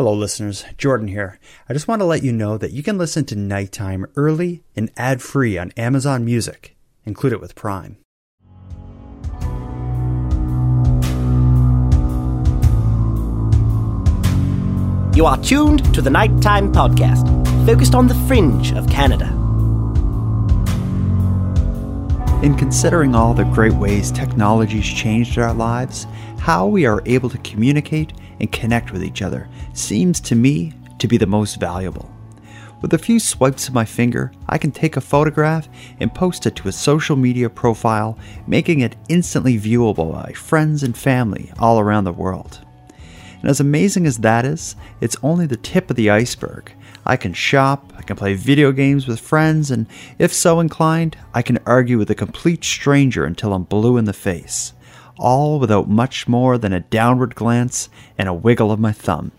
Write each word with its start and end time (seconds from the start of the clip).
Hello, 0.00 0.14
listeners. 0.14 0.64
Jordan 0.78 1.08
here. 1.08 1.38
I 1.68 1.74
just 1.74 1.86
want 1.86 2.00
to 2.00 2.06
let 2.06 2.22
you 2.22 2.32
know 2.32 2.56
that 2.56 2.70
you 2.70 2.82
can 2.82 2.96
listen 2.96 3.26
to 3.26 3.36
Nighttime 3.36 4.06
early 4.16 4.64
and 4.74 4.90
ad 4.96 5.20
free 5.20 5.58
on 5.58 5.72
Amazon 5.72 6.24
Music. 6.24 6.74
Include 7.04 7.34
it 7.34 7.40
with 7.42 7.54
Prime. 7.54 7.98
You 15.14 15.26
are 15.26 15.36
tuned 15.42 15.94
to 15.94 16.00
the 16.00 16.08
Nighttime 16.08 16.72
Podcast, 16.72 17.26
focused 17.66 17.94
on 17.94 18.08
the 18.08 18.14
fringe 18.26 18.72
of 18.72 18.88
Canada. 18.88 19.26
In 22.42 22.56
considering 22.56 23.14
all 23.14 23.34
the 23.34 23.44
great 23.44 23.74
ways 23.74 24.10
technology's 24.10 24.88
changed 24.88 25.36
our 25.36 25.52
lives, 25.52 26.06
how 26.38 26.66
we 26.66 26.86
are 26.86 27.02
able 27.04 27.28
to 27.28 27.36
communicate 27.36 28.14
and 28.40 28.50
connect 28.50 28.92
with 28.92 29.04
each 29.04 29.22
other 29.22 29.48
seems 29.72 30.20
to 30.20 30.34
me 30.34 30.72
to 30.98 31.06
be 31.06 31.16
the 31.16 31.26
most 31.26 31.60
valuable. 31.60 32.10
With 32.82 32.94
a 32.94 32.98
few 32.98 33.20
swipes 33.20 33.68
of 33.68 33.74
my 33.74 33.84
finger, 33.84 34.32
I 34.48 34.56
can 34.56 34.72
take 34.72 34.96
a 34.96 35.02
photograph 35.02 35.68
and 36.00 36.14
post 36.14 36.46
it 36.46 36.56
to 36.56 36.68
a 36.68 36.72
social 36.72 37.14
media 37.14 37.50
profile, 37.50 38.18
making 38.46 38.80
it 38.80 38.96
instantly 39.08 39.58
viewable 39.58 40.12
by 40.12 40.32
friends 40.32 40.82
and 40.82 40.96
family 40.96 41.52
all 41.58 41.78
around 41.78 42.04
the 42.04 42.12
world. 42.12 42.60
And 43.42 43.50
as 43.50 43.60
amazing 43.60 44.06
as 44.06 44.18
that 44.18 44.46
is, 44.46 44.76
it's 45.00 45.16
only 45.22 45.46
the 45.46 45.58
tip 45.58 45.90
of 45.90 45.96
the 45.96 46.08
iceberg. 46.10 46.72
I 47.04 47.16
can 47.16 47.32
shop, 47.32 47.92
I 47.96 48.02
can 48.02 48.16
play 48.16 48.34
video 48.34 48.72
games 48.72 49.06
with 49.06 49.20
friends, 49.20 49.70
and 49.70 49.86
if 50.18 50.32
so 50.32 50.60
inclined, 50.60 51.16
I 51.34 51.42
can 51.42 51.58
argue 51.66 51.98
with 51.98 52.10
a 52.10 52.14
complete 52.14 52.64
stranger 52.64 53.24
until 53.24 53.52
I'm 53.52 53.64
blue 53.64 53.96
in 53.96 54.04
the 54.04 54.12
face. 54.12 54.72
All 55.20 55.60
without 55.60 55.88
much 55.88 56.26
more 56.26 56.58
than 56.58 56.72
a 56.72 56.80
downward 56.80 57.34
glance 57.34 57.88
and 58.18 58.28
a 58.28 58.34
wiggle 58.34 58.72
of 58.72 58.80
my 58.80 58.90
thumb. 58.90 59.30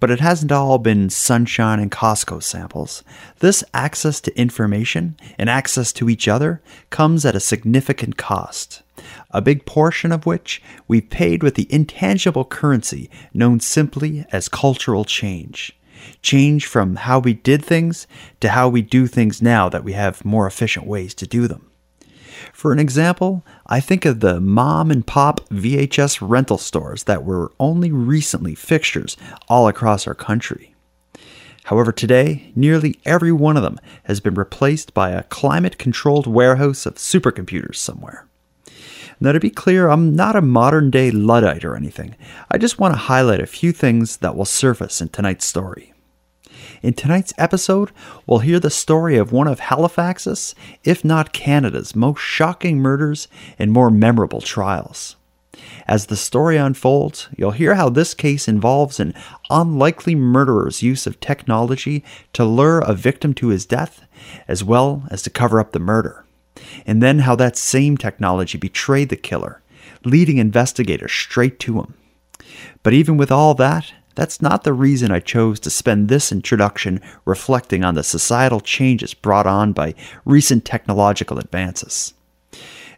But 0.00 0.10
it 0.10 0.20
hasn't 0.20 0.52
all 0.52 0.78
been 0.78 1.08
sunshine 1.08 1.78
and 1.78 1.90
Costco 1.90 2.42
samples. 2.42 3.04
This 3.38 3.62
access 3.72 4.20
to 4.22 4.38
information 4.38 5.16
and 5.38 5.48
access 5.48 5.92
to 5.94 6.10
each 6.10 6.26
other 6.26 6.60
comes 6.90 7.24
at 7.24 7.36
a 7.36 7.40
significant 7.40 8.16
cost 8.16 8.82
a 9.30 9.42
big 9.42 9.66
portion 9.66 10.12
of 10.12 10.26
which 10.26 10.62
we 10.88 11.00
paid 11.00 11.42
with 11.42 11.54
the 11.54 11.72
intangible 11.72 12.44
currency 12.44 13.10
known 13.34 13.60
simply 13.60 14.24
as 14.32 14.48
cultural 14.48 15.04
change. 15.04 15.78
Change 16.22 16.66
from 16.66 16.96
how 16.96 17.18
we 17.18 17.34
did 17.34 17.64
things 17.64 18.06
to 18.40 18.50
how 18.50 18.68
we 18.68 18.82
do 18.82 19.06
things 19.06 19.42
now 19.42 19.68
that 19.68 19.84
we 19.84 19.92
have 19.92 20.24
more 20.24 20.46
efficient 20.46 20.86
ways 20.86 21.14
to 21.14 21.26
do 21.26 21.48
them. 21.48 21.70
For 22.52 22.72
an 22.72 22.78
example, 22.78 23.44
I 23.66 23.80
think 23.80 24.04
of 24.04 24.20
the 24.20 24.40
mom 24.40 24.90
and 24.90 25.06
pop 25.06 25.48
VHS 25.48 26.18
rental 26.20 26.58
stores 26.58 27.04
that 27.04 27.24
were 27.24 27.52
only 27.58 27.90
recently 27.90 28.54
fixtures 28.54 29.16
all 29.48 29.68
across 29.68 30.06
our 30.06 30.14
country. 30.14 30.74
However, 31.64 31.90
today, 31.90 32.52
nearly 32.54 33.00
every 33.04 33.32
one 33.32 33.56
of 33.56 33.64
them 33.64 33.80
has 34.04 34.20
been 34.20 34.34
replaced 34.34 34.94
by 34.94 35.10
a 35.10 35.24
climate 35.24 35.78
controlled 35.78 36.28
warehouse 36.28 36.86
of 36.86 36.94
supercomputers 36.94 37.76
somewhere. 37.76 38.28
Now, 39.18 39.32
to 39.32 39.40
be 39.40 39.50
clear, 39.50 39.88
I'm 39.88 40.14
not 40.14 40.36
a 40.36 40.42
modern 40.42 40.90
day 40.90 41.10
Luddite 41.10 41.64
or 41.64 41.74
anything. 41.74 42.14
I 42.50 42.58
just 42.58 42.78
want 42.78 42.94
to 42.94 42.98
highlight 42.98 43.40
a 43.40 43.46
few 43.46 43.72
things 43.72 44.18
that 44.18 44.36
will 44.36 44.44
surface 44.44 45.00
in 45.00 45.08
tonight's 45.08 45.46
story. 45.46 45.92
In 46.86 46.94
tonight's 46.94 47.34
episode, 47.36 47.90
we'll 48.28 48.38
hear 48.38 48.60
the 48.60 48.70
story 48.70 49.16
of 49.16 49.32
one 49.32 49.48
of 49.48 49.58
Halifax's, 49.58 50.54
if 50.84 51.04
not 51.04 51.32
Canada's, 51.32 51.96
most 51.96 52.20
shocking 52.20 52.78
murders 52.78 53.26
and 53.58 53.72
more 53.72 53.90
memorable 53.90 54.40
trials. 54.40 55.16
As 55.88 56.06
the 56.06 56.14
story 56.14 56.56
unfolds, 56.56 57.28
you'll 57.36 57.50
hear 57.50 57.74
how 57.74 57.88
this 57.88 58.14
case 58.14 58.46
involves 58.46 59.00
an 59.00 59.14
unlikely 59.50 60.14
murderer's 60.14 60.80
use 60.80 61.08
of 61.08 61.18
technology 61.18 62.04
to 62.34 62.44
lure 62.44 62.78
a 62.78 62.94
victim 62.94 63.34
to 63.34 63.48
his 63.48 63.66
death, 63.66 64.06
as 64.46 64.62
well 64.62 65.08
as 65.10 65.22
to 65.22 65.30
cover 65.30 65.58
up 65.58 65.72
the 65.72 65.80
murder 65.80 66.24
and 66.86 67.02
then 67.02 67.18
how 67.18 67.34
that 67.34 67.56
same 67.56 67.96
technology 67.96 68.58
betrayed 68.58 69.08
the 69.08 69.16
killer, 69.16 69.60
leading 70.04 70.38
investigators 70.38 71.10
straight 71.10 71.58
to 71.58 71.80
him. 71.80 71.94
But 72.84 72.92
even 72.92 73.16
with 73.16 73.32
all 73.32 73.54
that, 73.54 73.92
that's 74.16 74.42
not 74.42 74.64
the 74.64 74.72
reason 74.72 75.12
I 75.12 75.20
chose 75.20 75.60
to 75.60 75.70
spend 75.70 76.08
this 76.08 76.32
introduction 76.32 77.00
reflecting 77.24 77.84
on 77.84 77.94
the 77.94 78.02
societal 78.02 78.60
changes 78.60 79.14
brought 79.14 79.46
on 79.46 79.72
by 79.72 79.94
recent 80.24 80.64
technological 80.64 81.38
advances. 81.38 82.14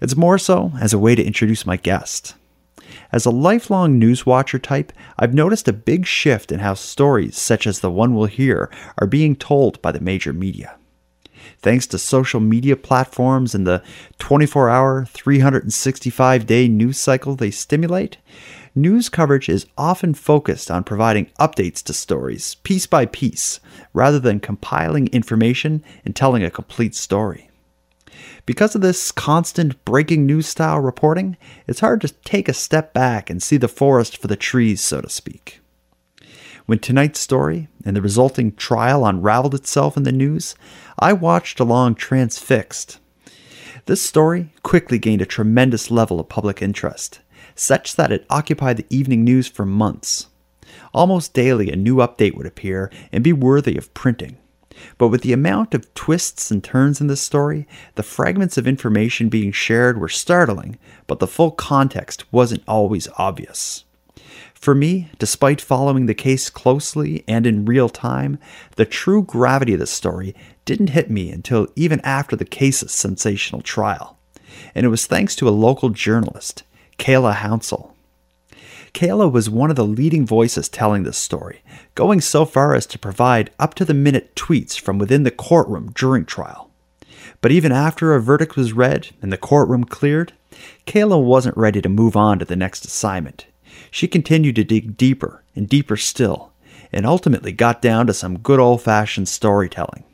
It's 0.01 0.17
more 0.17 0.39
so 0.39 0.73
as 0.81 0.95
a 0.95 0.99
way 0.99 1.15
to 1.15 1.25
introduce 1.25 1.67
my 1.67 1.77
guest. 1.77 2.34
As 3.12 3.27
a 3.27 3.31
lifelong 3.31 3.99
news 3.99 4.25
watcher 4.25 4.59
type, 4.59 4.93
I've 5.19 5.34
noticed 5.34 5.69
a 5.69 5.73
big 5.73 6.06
shift 6.06 6.53
in 6.53 6.61
how 6.61 6.75
stories 6.75 7.37
such 7.37 7.67
as 7.67 7.81
the 7.81 7.91
one 7.91 8.15
we'll 8.15 8.27
hear 8.27 8.71
are 8.99 9.06
being 9.06 9.35
told 9.37 9.83
by 9.83 9.93
the 9.93 10.00
major 10.00 10.33
media 10.33 10.79
thanks 11.61 11.87
to 11.89 11.99
social 11.99 12.41
media 12.41 12.77
platforms 12.77 13.55
and 13.55 13.67
the 13.67 13.83
24 14.19 14.69
hour, 14.69 15.05
365 15.06 16.47
day 16.47 16.69
news 16.69 16.99
cycle 16.99 17.35
they 17.35 17.50
stimulate, 17.50 18.19
news 18.81 19.09
coverage 19.09 19.49
is 19.49 19.66
often 19.77 20.15
focused 20.15 20.71
on 20.71 20.84
providing 20.84 21.27
updates 21.39 21.83
to 21.84 21.93
stories, 21.93 22.55
piece 22.56 22.87
by 22.87 23.06
piece, 23.06 23.61
rather 23.93 24.19
than 24.19 24.41
compiling 24.41 25.09
information 25.09 25.83
and 26.05 26.15
telling 26.15 26.43
a 26.43 26.50
complete 26.50 26.94
story. 26.94 27.50
Because 28.47 28.75
of 28.75 28.81
this 28.81 29.12
constant 29.12 29.84
breaking 29.84 30.25
news 30.25 30.47
style 30.47 30.81
reporting, 30.81 31.37
it's 31.67 31.81
hard 31.81 32.00
to 32.00 32.09
take 32.09 32.49
a 32.49 32.55
step 32.55 32.94
back 32.94 33.28
and 33.28 33.43
see 33.43 33.56
the 33.56 33.69
forest 33.69 34.17
for 34.17 34.27
the 34.27 34.37
trees, 34.37 34.81
so 34.81 35.00
to 35.00 35.09
speak. 35.11 35.61
When 36.67 36.78
tonight's 36.78 37.21
story 37.21 37.69
and 37.84 37.97
the 37.97 38.03
resulting 38.03 38.55
trial 38.55 39.06
unraveled 39.06 39.55
itself 39.55 39.97
in 39.97 40.03
the 40.03 40.12
news, 40.12 40.55
I 40.99 41.12
watched 41.12 41.61
along 41.61 41.94
transfixed. 41.94 42.99
This 43.87 44.03
story 44.03 44.53
quickly 44.62 44.99
gained 44.99 45.22
a 45.22 45.27
tremendous 45.27 45.91
level 45.91 46.21
of 46.21 46.28
public 46.28 46.61
interest, 46.61 47.21
such 47.58 47.96
that 47.96 48.12
it 48.12 48.26
occupied 48.30 48.76
the 48.76 48.86
evening 48.91 49.24
news 49.24 49.48
for 49.48 49.66
months. 49.66 50.28
Almost 50.94 51.34
daily, 51.34 51.70
a 51.70 51.76
new 51.76 51.96
update 51.96 52.34
would 52.36 52.46
appear 52.46 52.91
and 53.12 53.24
be 53.24 53.32
worthy 53.32 53.76
of 53.76 53.92
printing. 53.94 54.36
But 54.96 55.08
with 55.08 55.22
the 55.22 55.32
amount 55.32 55.74
of 55.74 55.92
twists 55.94 56.50
and 56.50 56.62
turns 56.62 57.00
in 57.00 57.08
this 57.08 57.20
story, 57.20 57.66
the 57.96 58.02
fragments 58.02 58.56
of 58.56 58.66
information 58.66 59.28
being 59.28 59.50
shared 59.50 59.98
were 59.98 60.08
startling, 60.08 60.78
but 61.06 61.19
the 61.19 61.26
full 61.26 61.50
context 61.50 62.32
wasn't 62.32 62.62
always 62.69 63.08
obvious. 63.19 63.84
For 64.54 64.75
me, 64.75 65.08
despite 65.19 65.60
following 65.60 66.06
the 66.06 66.14
case 66.14 66.50
closely 66.50 67.25
and 67.28 67.46
in 67.46 67.64
real 67.64 67.88
time, 67.88 68.38
the 68.76 68.84
true 68.84 69.22
gravity 69.22 69.75
of 69.75 69.80
the 69.80 69.86
story 69.86 70.34
didn't 70.64 70.90
hit 70.90 71.10
me 71.10 71.30
until 71.30 71.69
even 71.76 72.00
after 72.00 72.34
the 72.34 72.44
case's 72.44 72.92
sensational 72.92 73.62
trial. 73.62 74.19
And 74.75 74.84
it 74.84 74.88
was 74.88 75.06
thanks 75.06 75.36
to 75.36 75.48
a 75.48 75.50
local 75.50 75.90
journalist, 75.90 76.64
Kayla 76.98 77.34
Hounsell. 77.36 77.92
Kayla 78.92 79.31
was 79.31 79.50
one 79.50 79.70
of 79.70 79.76
the 79.76 79.86
leading 79.86 80.26
voices 80.26 80.69
telling 80.69 81.03
this 81.03 81.19
story, 81.19 81.62
going 81.94 82.20
so 82.20 82.44
far 82.44 82.75
as 82.75 82.86
to 82.86 82.98
provide 82.98 83.50
up 83.59 83.75
to 83.75 83.84
the 83.84 83.94
minute 83.94 84.34
tweets 84.34 84.78
from 84.78 84.98
within 84.98 85.22
the 85.22 85.31
courtroom 85.31 85.92
during 85.94 86.25
trial. 86.25 86.70
But 87.41 87.53
even 87.53 87.70
after 87.70 88.14
a 88.14 88.20
verdict 88.20 88.56
was 88.56 88.72
read 88.72 89.10
and 89.22 89.32
the 89.32 89.37
courtroom 89.37 89.84
cleared, 89.84 90.32
Kayla 90.87 91.22
wasn't 91.22 91.56
ready 91.56 91.81
to 91.82 91.88
move 91.88 92.16
on 92.16 92.38
to 92.38 92.44
the 92.44 92.56
next 92.56 92.84
assignment 92.84 93.47
she 93.91 94.08
continued 94.08 94.56
to 94.56 94.64
dig 94.64 94.97
deeper 94.97 95.42
and 95.54 95.69
deeper 95.69 95.97
still, 95.97 96.53
and 96.92 97.06
ultimately 97.06 97.53
got 97.53 97.82
down 97.82 98.06
to 98.06 98.14
some 98.14 98.38
good 98.38 98.60
old 98.60 98.82
fashioned 98.82 99.28
storytelling. 99.28 100.04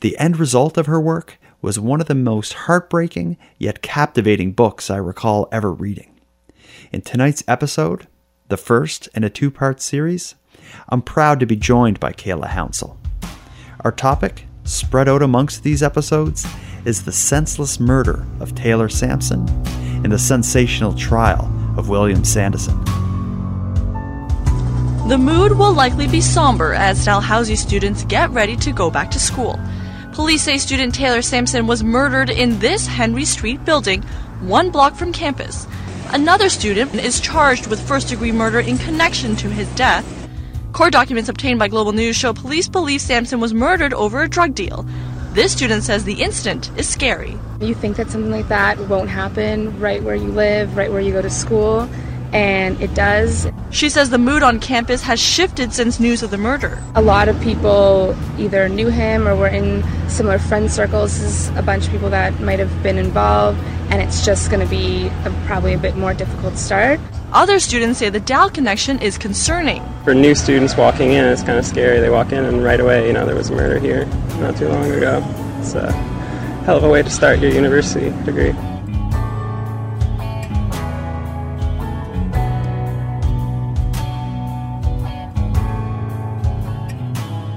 The 0.00 0.18
end 0.18 0.38
result 0.38 0.76
of 0.76 0.86
her 0.86 1.00
work 1.00 1.38
was 1.64 1.80
one 1.80 1.98
of 1.98 2.08
the 2.08 2.14
most 2.14 2.52
heartbreaking 2.52 3.38
yet 3.58 3.80
captivating 3.80 4.52
books 4.52 4.90
I 4.90 4.98
recall 4.98 5.48
ever 5.50 5.72
reading. 5.72 6.20
In 6.92 7.00
tonight's 7.00 7.42
episode, 7.48 8.06
the 8.48 8.58
first 8.58 9.08
in 9.14 9.24
a 9.24 9.30
two 9.30 9.50
part 9.50 9.80
series, 9.80 10.34
I'm 10.90 11.00
proud 11.00 11.40
to 11.40 11.46
be 11.46 11.56
joined 11.56 11.98
by 11.98 12.12
Kayla 12.12 12.48
Hounsell. 12.48 12.98
Our 13.80 13.92
topic, 13.92 14.44
spread 14.64 15.08
out 15.08 15.22
amongst 15.22 15.62
these 15.62 15.82
episodes, 15.82 16.46
is 16.84 17.02
the 17.02 17.12
senseless 17.12 17.80
murder 17.80 18.26
of 18.40 18.54
Taylor 18.54 18.90
Samson 18.90 19.48
and 20.04 20.12
the 20.12 20.18
sensational 20.18 20.92
trial 20.92 21.50
of 21.78 21.88
William 21.88 22.24
Sandeson. 22.24 22.78
The 25.08 25.16
mood 25.16 25.52
will 25.52 25.72
likely 25.72 26.08
be 26.08 26.20
somber 26.20 26.74
as 26.74 27.06
Dalhousie 27.06 27.56
students 27.56 28.04
get 28.04 28.28
ready 28.32 28.54
to 28.56 28.70
go 28.70 28.90
back 28.90 29.10
to 29.12 29.18
school. 29.18 29.58
Police 30.14 30.42
say 30.42 30.58
student 30.58 30.94
Taylor 30.94 31.22
Samson 31.22 31.66
was 31.66 31.82
murdered 31.82 32.30
in 32.30 32.60
this 32.60 32.86
Henry 32.86 33.24
Street 33.24 33.64
building, 33.64 34.00
one 34.42 34.70
block 34.70 34.94
from 34.94 35.12
campus. 35.12 35.66
Another 36.10 36.48
student 36.48 36.94
is 36.94 37.18
charged 37.18 37.66
with 37.66 37.84
first 37.88 38.10
degree 38.10 38.30
murder 38.30 38.60
in 38.60 38.78
connection 38.78 39.34
to 39.34 39.50
his 39.50 39.68
death. 39.74 40.06
Court 40.72 40.92
documents 40.92 41.28
obtained 41.28 41.58
by 41.58 41.66
Global 41.66 41.90
News 41.90 42.14
show 42.14 42.32
police 42.32 42.68
believe 42.68 43.00
Samson 43.00 43.40
was 43.40 43.52
murdered 43.52 43.92
over 43.92 44.22
a 44.22 44.28
drug 44.28 44.54
deal. 44.54 44.86
This 45.32 45.50
student 45.50 45.82
says 45.82 46.04
the 46.04 46.22
incident 46.22 46.70
is 46.76 46.88
scary. 46.88 47.36
You 47.60 47.74
think 47.74 47.96
that 47.96 48.08
something 48.08 48.30
like 48.30 48.46
that 48.46 48.78
won't 48.88 49.10
happen 49.10 49.80
right 49.80 50.00
where 50.00 50.14
you 50.14 50.28
live, 50.28 50.76
right 50.76 50.92
where 50.92 51.00
you 51.00 51.12
go 51.12 51.22
to 51.22 51.30
school, 51.30 51.90
and 52.34 52.80
it 52.82 52.92
does. 52.94 53.46
She 53.70 53.88
says 53.88 54.10
the 54.10 54.18
mood 54.18 54.42
on 54.42 54.58
campus 54.58 55.02
has 55.02 55.20
shifted 55.20 55.72
since 55.72 56.00
news 56.00 56.22
of 56.22 56.30
the 56.30 56.36
murder. 56.36 56.82
A 56.96 57.02
lot 57.02 57.28
of 57.28 57.40
people 57.40 58.14
either 58.36 58.68
knew 58.68 58.88
him 58.88 59.28
or 59.28 59.36
were 59.36 59.48
in 59.48 59.84
similar 60.10 60.38
friend 60.38 60.70
circles. 60.70 61.18
This 61.20 61.48
is 61.48 61.56
a 61.56 61.62
bunch 61.62 61.86
of 61.86 61.92
people 61.92 62.10
that 62.10 62.38
might 62.40 62.58
have 62.58 62.82
been 62.82 62.98
involved, 62.98 63.58
and 63.90 64.02
it's 64.02 64.24
just 64.24 64.50
going 64.50 64.60
to 64.60 64.68
be 64.68 65.06
a, 65.24 65.42
probably 65.46 65.74
a 65.74 65.78
bit 65.78 65.96
more 65.96 66.12
difficult 66.12 66.58
start. 66.58 66.98
Other 67.32 67.58
students 67.60 68.00
say 68.00 68.10
the 68.10 68.20
Dal 68.20 68.50
connection 68.50 69.00
is 69.00 69.16
concerning. 69.16 69.82
For 70.02 70.14
new 70.14 70.34
students 70.34 70.76
walking 70.76 71.12
in, 71.12 71.24
it's 71.24 71.42
kind 71.42 71.58
of 71.58 71.64
scary. 71.64 72.00
They 72.00 72.10
walk 72.10 72.32
in 72.32 72.44
and 72.44 72.64
right 72.64 72.80
away, 72.80 73.06
you 73.06 73.12
know, 73.12 73.24
there 73.26 73.34
was 73.36 73.50
a 73.50 73.54
murder 73.54 73.78
here 73.78 74.06
not 74.40 74.56
too 74.56 74.68
long 74.68 74.90
ago. 74.90 75.22
It's 75.60 75.74
a 75.74 75.90
hell 76.64 76.76
of 76.76 76.84
a 76.84 76.88
way 76.88 77.02
to 77.02 77.10
start 77.10 77.38
your 77.38 77.52
university 77.52 78.10
degree. 78.24 78.54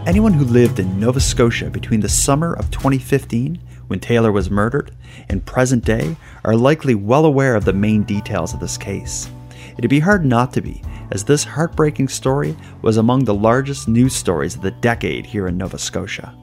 Anyone 0.08 0.32
who 0.32 0.46
lived 0.46 0.80
in 0.80 1.02
Nova 1.02 1.20
Scotia 1.20 1.70
between 1.70 2.00
the 2.00 2.08
summer 2.08 2.54
of 2.54 2.72
2015, 2.72 3.60
when 3.88 4.00
Taylor 4.00 4.32
was 4.32 4.50
murdered, 4.50 4.96
and 5.28 5.46
present 5.46 5.84
day 5.84 6.16
are 6.46 6.56
likely 6.56 6.96
well 6.96 7.26
aware 7.26 7.56
of 7.56 7.66
the 7.66 7.74
main 7.74 8.04
details 8.04 8.54
of 8.54 8.62
this 8.62 8.78
case. 8.78 9.30
It'd 9.78 9.90
be 9.90 10.00
hard 10.00 10.24
not 10.24 10.54
to 10.54 10.62
be, 10.62 10.82
as 11.12 11.26
this 11.26 11.44
heartbreaking 11.44 12.08
story 12.08 12.56
was 12.82 12.96
among 12.96 13.26
the 13.26 13.34
largest 13.34 13.90
news 13.90 14.16
stories 14.16 14.56
of 14.56 14.62
the 14.62 14.72
decade 14.72 15.26
here 15.26 15.46
in 15.46 15.58
Nova 15.58 15.78
Scotia. 15.78 16.34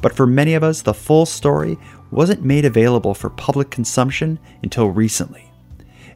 But 0.00 0.16
for 0.16 0.26
many 0.26 0.54
of 0.54 0.64
us, 0.64 0.80
the 0.80 0.94
full 0.94 1.26
story 1.26 1.76
wasn't 2.10 2.46
made 2.46 2.64
available 2.64 3.12
for 3.12 3.28
public 3.28 3.70
consumption 3.70 4.38
until 4.62 4.88
recently. 4.88 5.52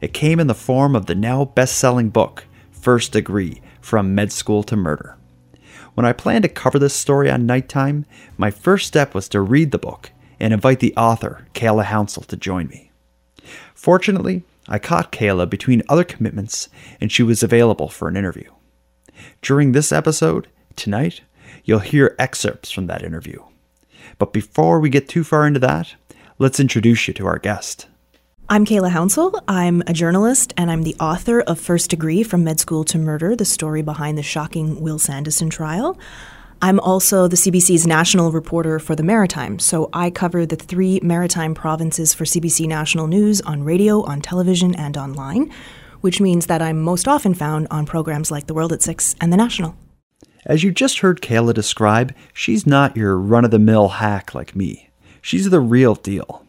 It 0.01 0.13
came 0.13 0.39
in 0.39 0.47
the 0.47 0.55
form 0.55 0.95
of 0.95 1.05
the 1.05 1.13
now 1.13 1.45
best 1.45 1.77
selling 1.77 2.09
book, 2.09 2.45
First 2.71 3.11
Degree 3.11 3.61
From 3.81 4.15
Med 4.15 4.31
School 4.31 4.63
to 4.63 4.75
Murder. 4.75 5.15
When 5.95 6.05
I 6.05 6.13
planned 6.13 6.43
to 6.43 6.49
cover 6.49 6.77
this 6.77 6.93
story 6.93 7.31
on 7.31 7.45
nighttime, 7.45 8.05
my 8.37 8.51
first 8.51 8.85
step 8.85 9.15
was 9.15 9.29
to 9.29 9.41
read 9.41 9.71
the 9.71 9.77
book 9.77 10.11
and 10.39 10.53
invite 10.53 10.81
the 10.81 10.95
author, 10.95 11.47
Kayla 11.53 11.85
Hounsell, 11.85 12.25
to 12.27 12.35
join 12.35 12.67
me. 12.67 12.91
Fortunately, 13.73 14.43
I 14.67 14.77
caught 14.77 15.13
Kayla 15.13 15.49
between 15.49 15.83
other 15.87 16.03
commitments 16.03 16.67
and 16.99 17.11
she 17.11 17.23
was 17.23 17.43
available 17.43 17.87
for 17.87 18.09
an 18.09 18.17
interview. 18.17 18.51
During 19.41 19.71
this 19.71 19.93
episode, 19.93 20.47
tonight, 20.75 21.21
you'll 21.63 21.79
hear 21.79 22.15
excerpts 22.19 22.71
from 22.71 22.87
that 22.87 23.03
interview. 23.03 23.41
But 24.17 24.33
before 24.33 24.81
we 24.81 24.89
get 24.89 25.07
too 25.07 25.23
far 25.23 25.47
into 25.47 25.59
that, 25.61 25.95
let's 26.37 26.59
introduce 26.59 27.07
you 27.07 27.13
to 27.13 27.25
our 27.25 27.39
guest. 27.39 27.87
I'm 28.47 28.63
Kayla 28.63 28.91
Hounsell. 28.91 29.41
I'm 29.47 29.81
a 29.87 29.93
journalist 29.93 30.53
and 30.55 30.69
I'm 30.69 30.83
the 30.83 30.95
author 30.99 31.41
of 31.41 31.59
First 31.59 31.89
Degree 31.89 32.21
From 32.21 32.43
Med 32.43 32.59
School 32.59 32.83
to 32.83 32.99
Murder, 32.99 33.35
the 33.35 33.43
story 33.43 33.81
behind 33.81 34.19
the 34.19 34.23
shocking 34.23 34.81
Will 34.81 34.99
Sandeson 34.99 35.49
trial. 35.49 35.97
I'm 36.61 36.79
also 36.79 37.27
the 37.27 37.37
CBC's 37.37 37.87
national 37.87 38.31
reporter 38.31 38.77
for 38.77 38.95
the 38.95 39.01
Maritime, 39.01 39.57
so 39.57 39.89
I 39.93 40.11
cover 40.11 40.45
the 40.45 40.55
three 40.55 40.99
maritime 41.01 41.55
provinces 41.55 42.13
for 42.13 42.23
CBC 42.23 42.67
National 42.67 43.07
News 43.07 43.41
on 43.41 43.63
radio, 43.63 44.03
on 44.03 44.21
television, 44.21 44.75
and 44.75 44.95
online, 44.95 45.51
which 46.01 46.21
means 46.21 46.45
that 46.45 46.61
I'm 46.61 46.79
most 46.79 47.07
often 47.07 47.33
found 47.33 47.65
on 47.71 47.87
programs 47.87 48.29
like 48.29 48.45
The 48.45 48.53
World 48.53 48.71
at 48.71 48.83
Six 48.83 49.15
and 49.19 49.33
The 49.33 49.37
National. 49.37 49.75
As 50.45 50.63
you 50.63 50.71
just 50.71 50.99
heard 50.99 51.19
Kayla 51.19 51.55
describe, 51.55 52.13
she's 52.31 52.67
not 52.67 52.95
your 52.95 53.17
run 53.17 53.43
of 53.43 53.49
the 53.49 53.57
mill 53.57 53.87
hack 53.87 54.35
like 54.35 54.55
me. 54.55 54.91
She's 55.23 55.49
the 55.49 55.59
real 55.59 55.95
deal. 55.95 56.44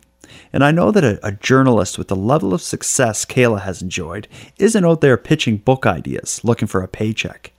And 0.53 0.65
I 0.65 0.71
know 0.71 0.91
that 0.91 1.05
a, 1.05 1.27
a, 1.27 1.33
journalist 1.33 1.99
with 1.99 2.09
the 2.09 2.17
level 2.17 2.55
of 2.55 2.63
success 2.63 3.25
Kayla 3.25 3.63
has 3.63 3.83
enjoyed 3.83 4.29
isn't 4.59 4.85
out 4.85 5.01
there 5.01 5.17
pitching 5.17 5.59
book 5.59 5.87
ideas 5.87 6.43
looking 6.45 6.69
for 6.69 6.83
a 6.83 6.89
paycheck. 6.89 7.53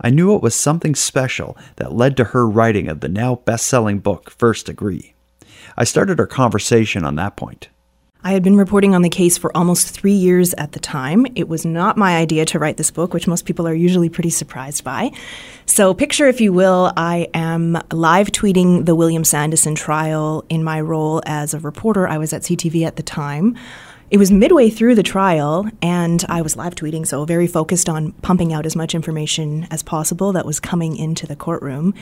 I 0.00 0.10
knew 0.10 0.34
it 0.34 0.42
was 0.42 0.54
something 0.54 0.94
special 0.94 1.56
that 1.76 1.92
led 1.92 2.16
to 2.16 2.24
her 2.24 2.48
writing 2.48 2.88
of 2.88 3.00
the 3.00 3.08
now 3.08 3.36
best 3.36 3.66
selling 3.66 3.98
book, 3.98 4.30
First 4.30 4.66
Degree. 4.66 5.14
I 5.76 5.84
started 5.84 6.18
our 6.18 6.26
conversation 6.26 7.04
on 7.04 7.16
that 7.16 7.36
point. 7.36 7.68
I 8.22 8.32
had 8.32 8.42
been 8.42 8.56
reporting 8.56 8.94
on 8.94 9.00
the 9.00 9.08
case 9.08 9.38
for 9.38 9.56
almost 9.56 9.88
three 9.88 10.12
years 10.12 10.52
at 10.54 10.72
the 10.72 10.78
time. 10.78 11.26
It 11.36 11.48
was 11.48 11.64
not 11.64 11.96
my 11.96 12.18
idea 12.18 12.44
to 12.46 12.58
write 12.58 12.76
this 12.76 12.90
book, 12.90 13.14
which 13.14 13.26
most 13.26 13.46
people 13.46 13.66
are 13.66 13.74
usually 13.74 14.10
pretty 14.10 14.28
surprised 14.28 14.84
by. 14.84 15.12
So, 15.64 15.94
picture, 15.94 16.28
if 16.28 16.38
you 16.38 16.52
will, 16.52 16.92
I 16.98 17.28
am 17.32 17.80
live 17.90 18.30
tweeting 18.30 18.84
the 18.84 18.94
William 18.94 19.22
Sandeson 19.22 19.74
trial 19.74 20.44
in 20.50 20.62
my 20.62 20.82
role 20.82 21.22
as 21.24 21.54
a 21.54 21.60
reporter. 21.60 22.06
I 22.06 22.18
was 22.18 22.34
at 22.34 22.42
CTV 22.42 22.86
at 22.86 22.96
the 22.96 23.02
time. 23.02 23.56
It 24.10 24.18
was 24.18 24.32
midway 24.32 24.70
through 24.70 24.96
the 24.96 25.04
trial, 25.04 25.70
and 25.80 26.24
I 26.28 26.42
was 26.42 26.56
live 26.56 26.74
tweeting, 26.74 27.06
so 27.06 27.24
very 27.24 27.46
focused 27.46 27.88
on 27.88 28.10
pumping 28.22 28.52
out 28.52 28.66
as 28.66 28.74
much 28.74 28.92
information 28.92 29.68
as 29.70 29.84
possible 29.84 30.32
that 30.32 30.44
was 30.44 30.58
coming 30.58 30.96
into 30.96 31.28
the 31.28 31.36
courtroom. 31.36 31.94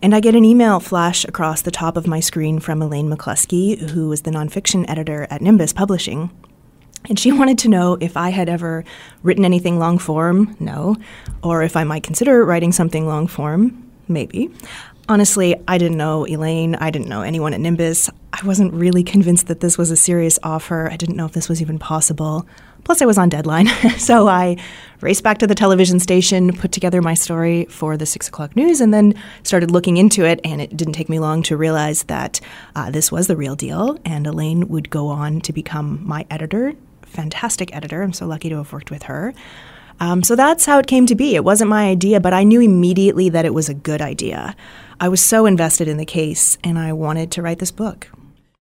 And 0.00 0.14
I 0.14 0.20
get 0.20 0.34
an 0.34 0.46
email 0.46 0.80
flash 0.80 1.22
across 1.26 1.60
the 1.60 1.70
top 1.70 1.98
of 1.98 2.06
my 2.06 2.18
screen 2.18 2.60
from 2.60 2.80
Elaine 2.80 3.10
McCluskey, 3.10 3.90
who 3.90 4.08
was 4.08 4.22
the 4.22 4.30
nonfiction 4.30 4.88
editor 4.88 5.26
at 5.28 5.42
Nimbus 5.42 5.74
Publishing. 5.74 6.30
And 7.10 7.18
she 7.18 7.30
wanted 7.38 7.58
to 7.58 7.68
know 7.68 7.98
if 8.00 8.16
I 8.16 8.30
had 8.30 8.48
ever 8.48 8.82
written 9.22 9.44
anything 9.44 9.78
long 9.78 9.98
form, 9.98 10.56
no, 10.60 10.96
or 11.42 11.62
if 11.62 11.76
I 11.76 11.84
might 11.84 12.04
consider 12.04 12.42
writing 12.42 12.72
something 12.72 13.06
long 13.06 13.26
form, 13.26 13.86
maybe. 14.08 14.50
Honestly, 15.08 15.56
I 15.66 15.78
didn't 15.78 15.96
know 15.96 16.26
Elaine. 16.26 16.76
I 16.76 16.90
didn't 16.90 17.08
know 17.08 17.22
anyone 17.22 17.52
at 17.52 17.60
Nimbus. 17.60 18.10
I 18.32 18.46
wasn't 18.46 18.72
really 18.72 19.02
convinced 19.02 19.48
that 19.48 19.60
this 19.60 19.76
was 19.76 19.90
a 19.90 19.96
serious 19.96 20.38
offer. 20.42 20.88
I 20.90 20.96
didn't 20.96 21.16
know 21.16 21.26
if 21.26 21.32
this 21.32 21.48
was 21.48 21.60
even 21.60 21.78
possible. 21.78 22.46
Plus, 22.84 23.02
I 23.02 23.06
was 23.06 23.18
on 23.18 23.28
deadline. 23.28 23.66
so 23.98 24.28
I 24.28 24.56
raced 25.00 25.22
back 25.22 25.38
to 25.38 25.46
the 25.46 25.54
television 25.54 25.98
station, 26.00 26.52
put 26.52 26.72
together 26.72 27.02
my 27.02 27.14
story 27.14 27.66
for 27.66 27.96
the 27.96 28.06
six 28.06 28.28
o'clock 28.28 28.56
news, 28.56 28.80
and 28.80 28.94
then 28.94 29.14
started 29.42 29.70
looking 29.70 29.96
into 29.96 30.24
it. 30.24 30.40
And 30.44 30.60
it 30.60 30.76
didn't 30.76 30.94
take 30.94 31.08
me 31.08 31.18
long 31.18 31.42
to 31.44 31.56
realize 31.56 32.04
that 32.04 32.40
uh, 32.76 32.90
this 32.90 33.10
was 33.10 33.26
the 33.26 33.36
real 33.36 33.56
deal. 33.56 33.98
And 34.04 34.26
Elaine 34.26 34.68
would 34.68 34.90
go 34.90 35.08
on 35.08 35.40
to 35.42 35.52
become 35.52 36.06
my 36.06 36.26
editor. 36.30 36.74
Fantastic 37.02 37.74
editor. 37.74 38.02
I'm 38.02 38.12
so 38.12 38.26
lucky 38.26 38.48
to 38.48 38.56
have 38.56 38.72
worked 38.72 38.90
with 38.90 39.04
her. 39.04 39.34
Um, 39.98 40.22
so 40.22 40.34
that's 40.34 40.64
how 40.64 40.78
it 40.78 40.86
came 40.86 41.06
to 41.06 41.14
be. 41.14 41.34
It 41.34 41.44
wasn't 41.44 41.68
my 41.68 41.88
idea, 41.88 42.20
but 42.20 42.32
I 42.32 42.42
knew 42.42 42.60
immediately 42.60 43.28
that 43.28 43.44
it 43.44 43.52
was 43.52 43.68
a 43.68 43.74
good 43.74 44.00
idea. 44.00 44.56
I 45.02 45.08
was 45.08 45.22
so 45.22 45.46
invested 45.46 45.88
in 45.88 45.96
the 45.96 46.04
case, 46.04 46.58
and 46.62 46.78
I 46.78 46.92
wanted 46.92 47.30
to 47.30 47.40
write 47.40 47.58
this 47.58 47.70
book. 47.70 48.08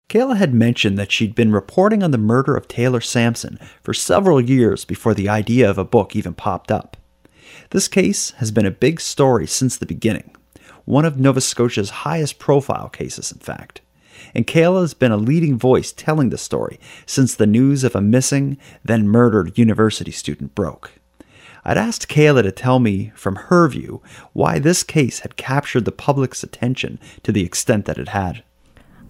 Kayla 0.10 0.36
had 0.36 0.54
mentioned 0.54 0.98
that 0.98 1.10
she'd 1.10 1.34
been 1.34 1.54
reporting 1.54 2.04
on 2.04 2.12
the 2.12 2.18
murder 2.18 2.58
of 2.58 2.68
Taylor 2.68 3.00
Samson 3.00 3.58
for 3.82 3.94
several 3.94 4.42
years 4.42 4.84
before 4.84 5.14
the 5.14 5.30
idea 5.30 5.70
of 5.70 5.78
a 5.78 5.86
book 5.86 6.14
even 6.14 6.34
popped 6.34 6.74
up. 6.74 6.98
This 7.70 7.88
case 7.88 8.32
has 8.32 8.52
been 8.52 8.66
a 8.66 8.72
big 8.72 9.00
story 9.00 9.48
since 9.48 9.78
the 9.78 9.86
beginning, 9.86 10.36
one 10.84 11.06
of 11.06 11.18
Nova 11.18 11.40
Scotia's 11.40 12.02
highest 12.04 12.38
profile 12.38 12.90
cases, 12.90 13.32
in 13.32 13.40
fact. 13.40 13.80
And 14.34 14.46
Kayla 14.46 14.82
has 14.82 14.94
been 14.94 15.14
a 15.14 15.18
leading 15.18 15.58
voice 15.58 15.94
telling 15.94 16.32
the 16.32 16.38
story 16.38 16.82
since 17.06 17.34
the 17.34 17.48
news 17.48 17.86
of 17.86 17.96
a 17.96 18.02
missing, 18.02 18.58
then 18.84 19.08
murdered 19.08 19.58
university 19.58 20.12
student 20.12 20.54
broke. 20.54 20.92
I'd 21.66 21.78
asked 21.78 22.08
Kayla 22.08 22.44
to 22.44 22.52
tell 22.52 22.80
me, 22.80 23.12
from 23.16 23.36
her 23.36 23.68
view, 23.68 24.02
why 24.34 24.60
this 24.60 24.84
case 24.84 25.20
had 25.20 25.36
captured 25.36 25.86
the 25.86 25.92
public's 25.92 26.44
attention 26.44 27.00
to 27.24 27.32
the 27.32 27.44
extent 27.44 27.86
that 27.86 27.98
it 27.98 28.10
had. 28.10 28.44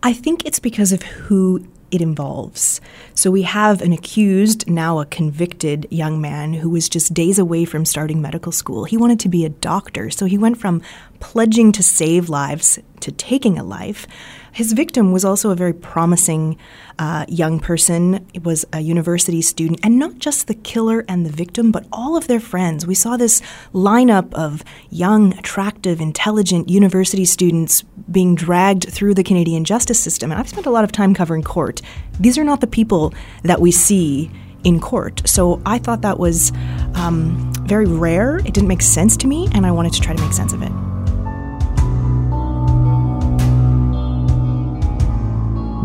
I 0.02 0.14
think 0.14 0.46
it's 0.46 0.60
because 0.60 0.94
of 0.94 1.04
who 1.04 1.68
it 1.92 2.02
involves. 2.02 2.82
So 3.14 3.30
we 3.30 3.44
have 3.44 3.82
an 3.82 3.92
accused, 3.92 4.70
now 4.70 5.00
a 5.00 5.06
convicted 5.06 5.88
young 5.92 6.22
man 6.22 6.54
who 6.54 6.70
was 6.70 6.90
just 6.90 7.14
days 7.14 7.40
away 7.40 7.66
from 7.66 7.86
starting 7.86 8.22
medical 8.22 8.52
school. 8.52 8.86
He 8.86 8.98
wanted 8.98 9.20
to 9.22 9.30
be 9.30 9.46
a 9.46 9.50
doctor, 9.50 10.10
so 10.10 10.26
he 10.26 10.38
went 10.38 10.58
from 10.58 10.82
pledging 11.20 11.72
to 11.74 11.84
save 11.84 12.30
lives 12.30 12.80
to 13.02 13.12
taking 13.12 13.58
a 13.58 13.64
life. 13.64 14.08
His 14.56 14.72
victim 14.72 15.12
was 15.12 15.26
also 15.26 15.50
a 15.50 15.56
very 15.56 15.74
promising 15.74 16.58
uh, 16.98 17.26
young 17.28 17.60
person. 17.60 18.26
It 18.34 18.46
was 18.46 18.64
a 18.72 18.80
university 18.80 19.42
student, 19.42 19.82
and 19.84 20.00
not 20.00 20.18
just 20.20 20.48
the 20.48 20.54
killer 20.54 21.04
and 21.10 21.26
the 21.26 21.30
victim, 21.30 21.74
but 21.74 21.86
all 21.92 22.16
of 22.16 22.28
their 22.28 22.40
friends. 22.40 22.88
We 22.88 22.96
saw 22.96 23.18
this 23.18 23.42
lineup 23.74 24.34
of 24.34 24.64
young, 24.90 25.38
attractive, 25.38 26.00
intelligent 26.00 26.70
university 26.70 27.26
students 27.26 27.82
being 28.10 28.34
dragged 28.34 28.88
through 28.88 29.16
the 29.16 29.24
Canadian 29.24 29.66
justice 29.66 30.00
system. 30.00 30.32
And 30.32 30.40
I've 30.40 30.48
spent 30.48 30.68
a 30.68 30.72
lot 30.72 30.86
of 30.86 30.94
time 30.94 31.14
covering 31.14 31.44
court. 31.44 31.82
These 32.18 32.38
are 32.38 32.46
not 32.46 32.62
the 32.62 32.68
people 32.68 33.14
that 33.44 33.60
we 33.60 33.72
see 33.74 34.32
in 34.64 34.80
court. 34.80 35.22
So 35.28 35.62
I 35.66 35.80
thought 35.80 36.02
that 36.04 36.18
was 36.18 36.54
um, 36.94 37.52
very 37.64 37.88
rare. 37.88 38.38
It 38.38 38.54
didn't 38.54 38.70
make 38.70 38.82
sense 38.82 39.18
to 39.18 39.28
me, 39.28 39.50
and 39.52 39.66
I 39.66 39.72
wanted 39.72 39.92
to 39.96 40.00
try 40.00 40.16
to 40.16 40.22
make 40.22 40.32
sense 40.32 40.54
of 40.54 40.62
it. 40.62 40.72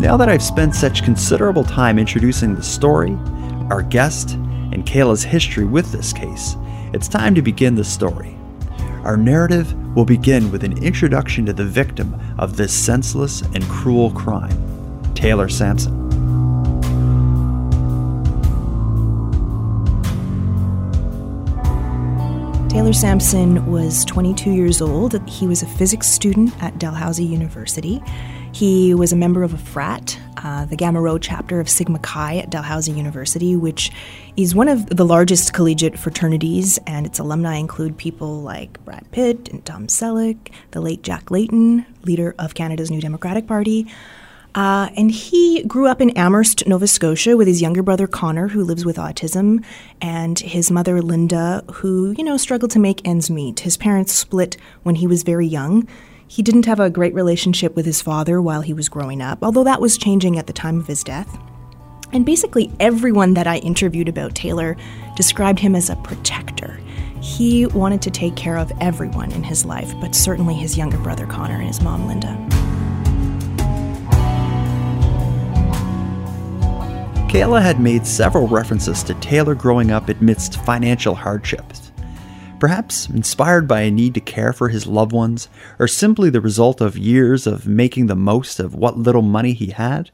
Now 0.01 0.17
that 0.17 0.31
I've 0.31 0.43
spent 0.43 0.75
such 0.75 1.05
considerable 1.05 1.63
time 1.63 1.99
introducing 1.99 2.55
the 2.55 2.63
story, 2.63 3.19
our 3.69 3.83
guest, 3.83 4.31
and 4.33 4.87
Kayla's 4.87 5.23
history 5.23 5.67
with 5.67 5.93
this 5.93 6.11
case, 6.15 6.57
it's 6.95 7.07
time 7.07 7.35
to 7.35 7.43
begin 7.43 7.75
the 7.75 7.85
story. 7.85 8.35
Our 9.05 9.19
narrative 9.19 9.75
will 9.95 10.07
begin 10.07 10.51
with 10.51 10.65
an 10.65 10.83
introduction 10.83 11.45
to 11.45 11.53
the 11.53 11.67
victim 11.67 12.19
of 12.39 12.57
this 12.57 12.73
senseless 12.73 13.43
and 13.43 13.63
cruel 13.65 14.11
crime, 14.13 15.13
Taylor 15.15 15.51
Samson. 15.51 16.01
Taylor 22.71 22.95
Samson 22.95 23.67
was 23.67 24.07
22 24.07 24.51
years 24.51 24.81
old. 24.81 25.29
He 25.29 25.47
was 25.47 25.63
a 25.63 25.67
physics 25.67 26.11
student 26.11 26.55
at 26.63 26.79
Dalhousie 26.79 27.23
University. 27.23 28.03
He 28.53 28.95
was 28.95 29.13
a 29.13 29.17
member 29.17 29.43
of 29.43 29.55
a 29.55 29.59
frat, 29.59 30.19
uh, 30.39 30.65
the 30.67 30.77
Gamma 30.77 31.01
Rho 31.01 31.19
chapter 31.19 31.61
of 31.61 31.69
Sigma 31.69 31.99
Chi 32.01 32.39
at 32.39 32.51
Dalhousie 32.51 32.93
University, 32.93 33.57
which 33.57 33.91
is 34.37 34.55
one 34.55 34.69
of 34.69 34.87
the 34.87 35.05
largest 35.05 35.53
collegiate 35.53 35.99
fraternities, 35.99 36.79
and 36.87 37.07
its 37.07 37.19
alumni 37.19 37.57
include 37.57 37.97
people 37.97 38.43
like 38.43 38.85
Brad 38.85 39.11
Pitt 39.13 39.49
and 39.51 39.65
Tom 39.65 39.87
Selleck, 39.87 40.53
the 40.73 40.81
late 40.81 41.03
Jack 41.03 41.31
Layton, 41.31 41.87
leader 42.03 42.35
of 42.39 42.55
Canada's 42.55 42.91
New 42.91 43.01
Democratic 43.01 43.47
Party. 43.47 43.87
Uh, 44.55 44.89
and 44.97 45.13
he 45.13 45.63
grew 45.63 45.87
up 45.87 46.01
in 46.01 46.11
Amherst, 46.11 46.67
Nova 46.67 46.89
Scotia, 46.89 47.37
with 47.37 47.47
his 47.47 47.63
younger 47.63 47.85
brother 47.85 48.09
Connor, 48.09 48.49
who 48.49 48.65
lives 48.65 48.85
with 48.85 48.97
autism, 48.97 49.65
and 50.03 50.41
his 50.41 50.73
mother 50.73 51.01
Linda, 51.01 51.65
who, 51.75 52.15
you 52.19 52.25
know, 52.25 52.37
struggled 52.37 52.73
to 52.73 52.81
make 52.81 53.07
ends 53.07 53.31
meet. 53.31 53.61
His 53.61 53.77
parents 53.77 54.13
split 54.13 54.57
when 54.83 54.97
he 54.97 55.07
was 55.07 55.23
very 55.23 55.47
young. 55.47 55.87
He 56.31 56.45
didn't 56.45 56.67
have 56.67 56.79
a 56.79 56.91
great 56.91 57.13
relationship 57.13 57.75
with 57.75 57.85
his 57.85 58.01
father 58.01 58.41
while 58.41 58.61
he 58.61 58.73
was 58.73 58.89
growing 58.89 59.21
up, 59.21 59.43
although 59.43 59.65
that 59.65 59.81
was 59.81 59.99
changing 59.99 60.39
at 60.39 60.47
the 60.47 60.53
time 60.53 60.79
of 60.79 60.87
his 60.87 61.03
death. 61.03 61.37
And 62.13 62.25
basically, 62.25 62.71
everyone 62.79 63.35
that 63.35 63.49
I 63.49 63.57
interviewed 63.57 64.09
about 64.09 64.37
Taylor 64.37 64.77
described 65.17 65.59
him 65.59 65.75
as 65.75 65.91
a 65.91 65.97
protector. 65.97 66.79
He 67.21 67.67
wanted 67.67 68.01
to 68.03 68.13
take 68.13 68.37
care 68.37 68.59
of 68.59 68.71
everyone 68.81 69.33
in 69.33 69.43
his 69.43 69.65
life, 69.65 69.93
but 70.01 70.15
certainly 70.15 70.55
his 70.55 70.79
younger 70.79 70.99
brother 70.99 71.27
Connor 71.27 71.57
and 71.57 71.67
his 71.67 71.83
mom 71.83 72.07
Linda. 72.07 72.29
Kayla 77.29 77.61
had 77.61 77.81
made 77.81 78.07
several 78.07 78.47
references 78.47 79.03
to 79.03 79.15
Taylor 79.15 79.57
growing 79.57 79.91
up 79.91 80.09
amidst 80.09 80.63
financial 80.63 81.17
hardships. 81.17 81.90
Perhaps 82.61 83.09
inspired 83.09 83.67
by 83.67 83.81
a 83.81 83.91
need 83.91 84.13
to 84.13 84.21
care 84.21 84.53
for 84.53 84.69
his 84.69 84.87
loved 84.87 85.13
ones, 85.13 85.49
or 85.79 85.89
simply 85.89 86.29
the 86.29 86.43
result 86.43 86.83
of 86.83 86.99
years 86.99 87.47
of 87.47 87.67
making 87.67 88.07
the 88.07 88.15
most 88.15 88.61
of 88.61 88.75
what 88.75 88.99
little 88.99 89.23
money 89.23 89.55
he 89.55 89.71
had, 89.71 90.11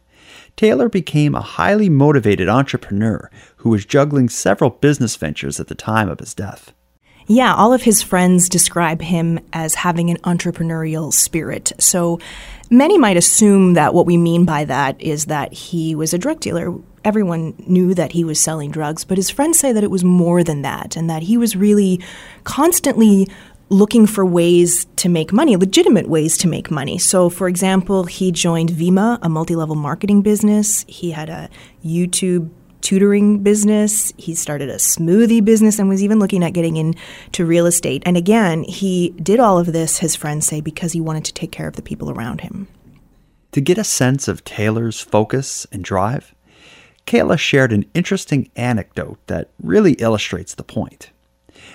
Taylor 0.57 0.89
became 0.89 1.35
a 1.35 1.41
highly 1.41 1.89
motivated 1.89 2.49
entrepreneur 2.49 3.29
who 3.57 3.71
was 3.71 3.85
juggling 3.85 4.29
several 4.29 4.71
business 4.71 5.17
ventures 5.17 5.59
at 5.59 5.67
the 5.67 5.75
time 5.75 6.09
of 6.09 6.21
his 6.21 6.35
death. 6.35 6.73
Yeah, 7.27 7.55
all 7.55 7.73
of 7.73 7.83
his 7.83 8.03
friends 8.03 8.49
describe 8.49 9.03
him 9.03 9.41
as 9.53 9.75
having 9.75 10.11
an 10.11 10.19
entrepreneurial 10.19 11.13
spirit. 11.13 11.73
So 11.79 12.21
many 12.71 12.99
might 12.99 13.17
assume 13.17 13.75
that 13.75 13.95
what 13.95 14.07
we 14.07 14.17
mean 14.17 14.45
by 14.45 14.65
that 14.65 15.01
is 15.01 15.27
that 15.27 15.53
he 15.53 15.95
was 15.95 16.15
a 16.15 16.19
drug 16.19 16.41
dealer 16.41 16.73
everyone 17.07 17.55
knew 17.69 17.95
that 17.95 18.11
he 18.11 18.25
was 18.25 18.41
selling 18.41 18.69
drugs, 18.73 19.05
but 19.05 19.17
his 19.17 19.31
friends 19.31 19.61
say 19.61 19.73
that 19.73 19.85
it 19.85 19.93
was 19.93 20.03
more 20.03 20.43
than 20.43 20.63
that 20.63 20.97
and 20.97 21.09
that 21.09 21.23
he 21.23 21.37
was 21.39 21.55
really 21.55 22.01
constantly 22.43 23.29
looking 23.69 24.09
for 24.09 24.27
ways 24.27 24.87
to 24.97 25.09
make 25.09 25.33
money, 25.33 25.57
legitimate 25.57 26.09
ways 26.09 26.37
to 26.39 26.49
make 26.49 26.69
money. 26.69 26.99
So, 26.99 27.31
for 27.31 27.47
example, 27.47 28.05
he 28.05 28.33
joined 28.33 28.71
Vemma, 28.71 29.21
a 29.23 29.29
multi 29.29 29.55
level 29.55 29.77
marketing 29.77 30.23
business. 30.23 30.85
He 30.89 31.13
had 31.13 31.29
a 31.29 31.49
YouTube 31.85 32.51
tutoring 32.87 33.43
business. 33.43 34.13
He 34.17 34.37
started 34.37 34.71
a 34.71 34.77
smoothie 34.77 35.45
business 35.45 35.81
and 35.81 35.89
was 35.89 36.05
even 36.05 36.21
looking 36.21 36.45
at 36.45 36.53
getting 36.53 36.77
into 36.77 37.45
real 37.45 37.67
estate. 37.67 38.01
And 38.07 38.17
again, 38.17 38.63
he 38.63 39.11
did 39.21 39.41
all 39.41 39.59
of 39.59 39.73
this, 39.73 39.99
his 39.99 40.15
friends 40.15 40.47
say, 40.47 40.61
because 40.61 40.93
he 40.93 41.01
wanted 41.01 41.25
to 41.25 41.33
take 41.33 41.51
care 41.51 41.67
of 41.67 41.75
the 41.75 41.83
people 41.83 42.13
around 42.13 42.43
him. 42.43 42.69
To 43.51 43.61
get 43.61 43.77
a 43.77 43.83
sense 43.83 44.29
of 44.29 44.45
Taylor's 44.45 45.01
focus 45.01 45.67
and 45.73 45.83
drive, 45.83 46.33
Kayla 47.09 47.41
shared 47.41 47.73
an 47.73 47.87
interesting 47.93 48.51
anecdote 48.55 49.19
that 49.27 49.51
really 49.61 49.95
illustrates 49.95 50.55
the 50.55 50.63
point. 50.63 51.11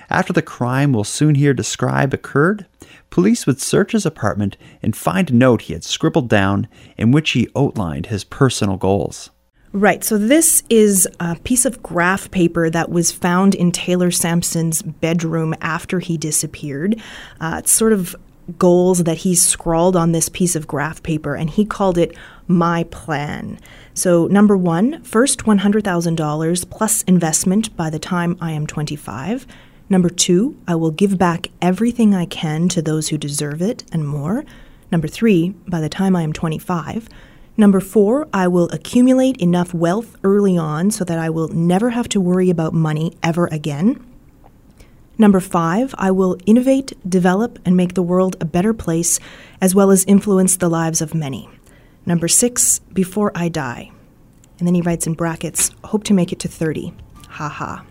After 0.09 0.31
the 0.31 0.41
crime 0.41 0.93
we'll 0.93 1.03
soon 1.03 1.35
hear 1.35 1.53
described 1.53 2.13
occurred, 2.13 2.67
police 3.09 3.45
would 3.45 3.59
search 3.59 3.91
his 3.91 4.05
apartment 4.05 4.55
and 4.81 4.95
find 4.95 5.29
a 5.29 5.35
note 5.35 5.63
he 5.63 5.73
had 5.73 5.83
scribbled 5.83 6.29
down 6.29 6.69
in 6.97 7.11
which 7.11 7.31
he 7.31 7.49
outlined 7.53 8.05
his 8.05 8.23
personal 8.23 8.77
goals. 8.77 9.29
Right. 9.73 10.03
So 10.03 10.17
this 10.17 10.63
is 10.69 11.07
a 11.21 11.37
piece 11.37 11.65
of 11.65 11.81
graph 11.81 12.29
paper 12.29 12.69
that 12.69 12.89
was 12.89 13.13
found 13.13 13.55
in 13.55 13.71
Taylor 13.71 14.11
Samson's 14.11 14.81
bedroom 14.81 15.55
after 15.61 15.99
he 15.99 16.17
disappeared. 16.17 16.99
Uh, 17.39 17.55
it's 17.59 17.71
sort 17.71 17.93
of 17.93 18.13
goals 18.57 19.05
that 19.05 19.19
he 19.19 19.33
scrawled 19.33 19.95
on 19.95 20.11
this 20.11 20.27
piece 20.27 20.57
of 20.57 20.67
graph 20.67 21.01
paper, 21.03 21.35
and 21.35 21.49
he 21.49 21.63
called 21.63 21.97
it 21.97 22.15
My 22.47 22.83
Plan. 22.85 23.59
So, 23.93 24.27
number 24.27 24.57
one, 24.57 25.01
first 25.03 25.45
$100,000 25.45 26.69
plus 26.69 27.03
investment 27.03 27.75
by 27.77 27.89
the 27.89 27.99
time 27.99 28.37
I 28.41 28.51
am 28.51 28.67
25. 28.67 29.47
Number 29.89 30.09
two, 30.09 30.57
I 30.67 30.75
will 30.75 30.91
give 30.91 31.17
back 31.17 31.47
everything 31.61 32.13
I 32.13 32.25
can 32.25 32.67
to 32.69 32.81
those 32.81 33.09
who 33.09 33.17
deserve 33.17 33.61
it 33.61 33.83
and 33.91 34.07
more. 34.07 34.43
Number 34.91 35.07
three, 35.07 35.51
by 35.67 35.79
the 35.79 35.89
time 35.89 36.15
I 36.15 36.23
am 36.23 36.33
25. 36.33 37.07
Number 37.57 37.79
four, 37.79 38.27
I 38.33 38.47
will 38.47 38.69
accumulate 38.69 39.37
enough 39.37 39.73
wealth 39.73 40.17
early 40.23 40.57
on 40.57 40.89
so 40.91 41.03
that 41.03 41.19
I 41.19 41.29
will 41.29 41.49
never 41.49 41.91
have 41.91 42.07
to 42.09 42.21
worry 42.21 42.49
about 42.49 42.73
money 42.73 43.17
ever 43.21 43.47
again. 43.47 44.05
Number 45.17 45.39
five, 45.39 45.93
I 45.97 46.09
will 46.11 46.37
innovate, 46.45 46.93
develop, 47.07 47.59
and 47.65 47.77
make 47.77 47.93
the 47.93 48.01
world 48.01 48.37
a 48.39 48.45
better 48.45 48.73
place, 48.73 49.19
as 49.59 49.75
well 49.75 49.91
as 49.91 50.03
influence 50.05 50.57
the 50.57 50.69
lives 50.69 51.01
of 51.01 51.13
many. 51.13 51.47
Number 52.05 52.27
six, 52.27 52.79
before 52.93 53.31
I 53.35 53.49
die. 53.49 53.91
And 54.57 54.67
then 54.67 54.73
he 54.73 54.81
writes 54.81 55.05
in 55.05 55.13
brackets, 55.13 55.69
hope 55.83 56.03
to 56.05 56.13
make 56.13 56.31
it 56.31 56.39
to 56.39 56.47
30. 56.47 56.93
Ha 57.29 57.49
ha. 57.49 57.85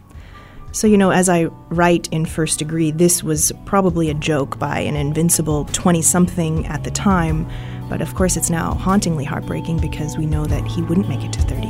So, 0.73 0.87
you 0.87 0.97
know, 0.97 1.11
as 1.11 1.29
I 1.29 1.45
write 1.69 2.09
in 2.13 2.27
First 2.27 2.59
Degree, 2.59 2.91
this 2.91 3.23
was 3.23 3.53
probably 3.65 4.09
a 4.09 4.15
joke 4.15 4.59
by 4.59 4.81
an 4.81 4.97
invincible 4.97 5.65
20 5.67 6.01
something 6.03 6.67
at 6.67 6.85
the 6.85 6.91
time, 6.91 7.49
but 7.91 8.01
of 8.01 8.15
course 8.15 8.37
it's 8.37 8.49
now 8.49 8.73
hauntingly 8.73 9.25
heartbreaking 9.25 9.77
because 9.79 10.17
we 10.17 10.25
know 10.25 10.47
that 10.47 10.65
he 10.67 10.81
wouldn't 10.81 11.09
make 11.09 11.25
it 11.25 11.33
to 11.35 11.41
30. 11.43 11.67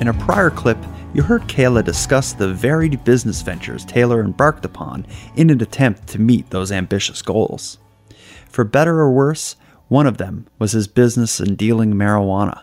In 0.00 0.08
a 0.08 0.14
prior 0.14 0.48
clip, 0.48 0.78
you 1.12 1.22
heard 1.22 1.42
Kayla 1.42 1.84
discuss 1.84 2.32
the 2.32 2.52
varied 2.52 3.04
business 3.04 3.42
ventures 3.42 3.84
Taylor 3.84 4.20
embarked 4.20 4.64
upon 4.64 5.06
in 5.36 5.50
an 5.50 5.60
attempt 5.60 6.06
to 6.08 6.20
meet 6.20 6.48
those 6.50 6.72
ambitious 6.72 7.20
goals. 7.20 7.78
For 8.48 8.64
better 8.64 9.00
or 9.00 9.12
worse, 9.12 9.56
one 9.88 10.06
of 10.06 10.18
them 10.18 10.46
was 10.58 10.72
his 10.72 10.88
business 10.88 11.40
in 11.40 11.56
dealing 11.56 11.94
marijuana. 11.94 12.62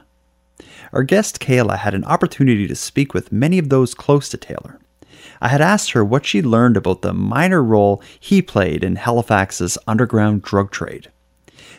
Our 0.93 1.03
guest 1.03 1.39
Kayla 1.39 1.79
had 1.79 1.93
an 1.93 2.05
opportunity 2.05 2.67
to 2.67 2.75
speak 2.75 3.13
with 3.13 3.31
many 3.31 3.59
of 3.59 3.69
those 3.69 3.93
close 3.93 4.29
to 4.29 4.37
Taylor. 4.37 4.79
I 5.45 5.49
had 5.49 5.61
asked 5.61 5.91
her 5.91 6.03
what 6.03 6.25
she 6.25 6.41
learned 6.41 6.75
about 6.75 7.03
the 7.03 7.13
minor 7.13 7.61
role 7.61 8.01
he 8.19 8.41
played 8.41 8.83
in 8.83 8.95
Halifax's 8.95 9.77
underground 9.85 10.41
drug 10.41 10.71
trade. 10.71 11.11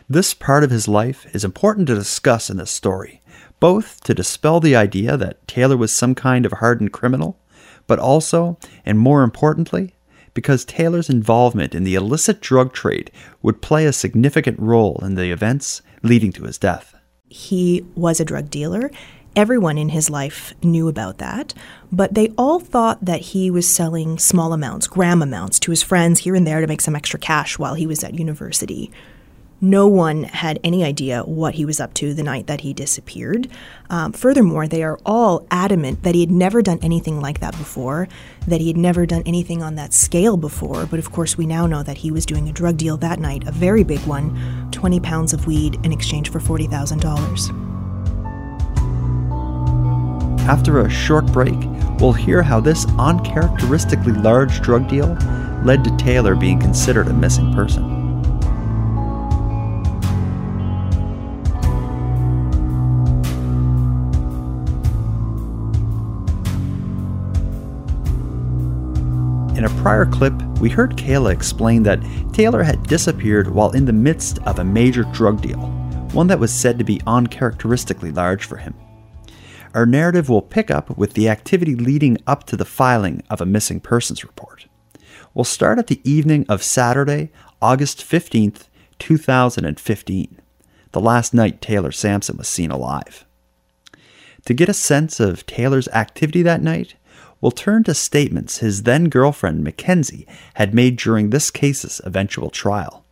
This 0.09 0.35
part 0.35 0.63
of 0.63 0.71
his 0.71 0.87
life 0.87 1.27
is 1.35 1.45
important 1.45 1.89
to 1.89 1.97
discuss 1.97 2.49
in 2.49 2.59
this 2.59 2.71
story, 2.71 3.23
both 3.59 4.05
to 4.05 4.15
dispel 4.15 4.61
the 4.61 4.77
idea 4.77 5.17
that 5.17 5.49
Taylor 5.49 5.77
was 5.77 5.93
some 5.93 6.15
kind 6.15 6.47
of 6.47 6.53
hardened 6.53 6.93
criminal, 6.93 7.41
but 7.89 7.99
also, 7.99 8.57
and 8.85 9.01
more 9.01 9.25
importantly, 9.25 9.97
because 10.33 10.65
Taylor's 10.65 11.11
involvement 11.11 11.75
in 11.75 11.83
the 11.83 11.97
illicit 11.97 12.41
drug 12.41 12.73
trade 12.73 13.11
would 13.43 13.63
play 13.63 13.85
a 13.85 13.93
significant 13.93 14.61
role 14.61 15.01
in 15.03 15.17
the 15.17 15.33
events 15.33 15.83
leading 16.05 16.31
to 16.35 16.45
his 16.45 16.57
death. 16.57 16.95
He 17.29 17.85
was 17.97 18.21
a 18.21 18.25
drug 18.25 18.49
dealer. 18.49 18.93
Everyone 19.37 19.77
in 19.77 19.91
his 19.91 20.09
life 20.09 20.55
knew 20.63 20.89
about 20.89 21.19
that, 21.19 21.53
but 21.93 22.15
they 22.15 22.33
all 22.39 22.59
thought 22.59 23.05
that 23.05 23.21
he 23.21 23.51
was 23.51 23.69
selling 23.69 24.19
small 24.19 24.55
amounts, 24.55 24.87
gram 24.87 25.21
amounts, 25.21 25.61
to 25.61 25.73
his 25.73 25.83
friends 25.83 26.21
here 26.21 26.35
and 26.35 26.47
there 26.47 26.63
to 26.63 26.67
make 26.67 26.81
some 26.81 26.97
extra 26.97 27.21
cash 27.21 27.59
while 27.59 27.75
he 27.75 27.87
was 27.87 28.03
at 28.03 28.15
university. 28.15 28.91
No 29.61 29.87
one 29.89 30.25
had 30.25 30.59
any 30.65 30.83
idea 30.83 31.23
what 31.23 31.55
he 31.55 31.67
was 31.67 31.81
up 31.81 31.93
to 31.95 32.15
the 32.15 32.23
night 32.23 32.47
that 32.47 32.63
he 32.63 32.73
disappeared. 32.73 33.49
Um, 33.91 34.13
furthermore, 34.13 34.67
they 34.67 34.83
are 34.83 34.99
all 35.05 35.47
adamant 35.51 36.03
that 36.03 36.15
he 36.15 36.23
had 36.23 36.31
never 36.31 36.63
done 36.63 36.79
anything 36.81 37.21
like 37.21 37.41
that 37.41 37.59
before, 37.59 38.09
that 38.47 38.63
he 38.63 38.69
had 38.69 38.79
never 38.79 39.05
done 39.05 39.23
anything 39.27 39.63
on 39.63 39.75
that 39.75 39.93
scale 39.93 40.39
before. 40.39 40.87
But 40.87 40.99
of 40.99 41.13
course, 41.13 41.37
we 41.37 41.45
now 41.45 41.67
know 41.67 41.83
that 41.83 41.99
he 41.99 42.11
was 42.11 42.25
doing 42.25 42.49
a 42.49 42.53
drug 42.53 42.79
deal 42.79 42.97
that 42.99 43.19
night, 43.19 43.47
a 43.47 43.53
very 43.53 43.85
big 43.85 44.01
one 44.07 44.71
20 44.73 44.99
pounds 45.01 45.35
of 45.35 45.47
weed 45.47 45.79
in 45.85 45.93
exchange 45.93 46.31
for 46.31 46.41
$40,000. 46.41 47.66
After 50.47 50.79
a 50.79 50.89
short 50.89 51.27
break, 51.33 51.59
we'll 51.99 52.13
hear 52.13 52.41
how 52.41 52.61
this 52.61 52.87
uncharacteristically 53.01 54.13
large 54.13 54.61
drug 54.61 54.89
deal 54.89 55.09
led 55.65 55.83
to 55.83 55.97
Taylor 55.97 56.37
being 56.37 56.61
considered 56.61 57.09
a 57.09 57.13
missing 57.13 57.53
person. 57.53 57.83
In 69.57 69.65
a 69.65 69.83
prior 69.83 70.07
clip, 70.07 70.33
we 70.61 70.69
heard 70.69 70.97
Kayla 70.97 71.33
explain 71.33 71.83
that 71.83 71.99
Taylor 72.33 72.63
had 72.63 72.85
disappeared 72.85 73.51
while 73.51 73.73
in 73.73 73.85
the 73.85 73.93
midst 73.93 74.39
of 74.47 74.61
a 74.61 74.65
major 74.65 75.03
drug 75.13 75.43
deal, 75.43 75.59
one 76.13 76.29
that 76.29 76.39
was 76.39 76.53
said 76.53 76.79
to 76.79 76.85
be 76.85 77.01
uncharacteristically 77.05 78.13
large 78.13 78.45
for 78.45 78.59
him. 78.59 78.75
Our 79.77 79.85
narrative 79.85 80.31
will 80.31 80.41
pick 80.41 80.71
up 80.71 80.97
with 80.97 81.13
the 81.13 81.29
activity 81.29 81.75
leading 81.75 82.17
up 82.27 82.45
to 82.45 82.57
the 82.57 82.65
filing 82.65 83.23
of 83.29 83.43
a 83.43 83.45
missing 83.45 83.79
persons 83.79 84.25
report. 84.25 84.65
We'll 85.35 85.45
start 85.45 85.79
at 85.79 85.89
the 85.89 86.01
evening 86.03 86.47
of 86.49 86.63
Saturday, 86.63 87.31
August 87.61 87.99
15th, 87.99 88.69
2015, 88.99 90.41
the 90.93 91.01
last 91.01 91.35
night 91.35 91.61
Taylor 91.61 91.93
Samson 91.93 92.39
was 92.39 92.49
seen 92.49 92.71
alive. 92.71 93.27
To 94.47 94.55
get 94.55 94.71
a 94.71 94.73
sense 94.73 95.21
of 95.21 95.45
Taylor's 95.45 95.89
activity 95.89 96.41
that 96.41 96.63
night, 96.63 96.95
we'll 97.43 97.53
turn 97.53 97.85
to 97.85 97.93
statements 97.93 98.59
his 98.59 98.85
then 98.85 99.11
girlfriend 99.11 99.63
Mackenzie 99.63 100.27
had 100.55 100.73
made 100.73 100.97
during 100.97 101.29
this 101.29 101.51
case's 101.51 102.01
eventual 102.03 102.49
trial. 102.49 103.05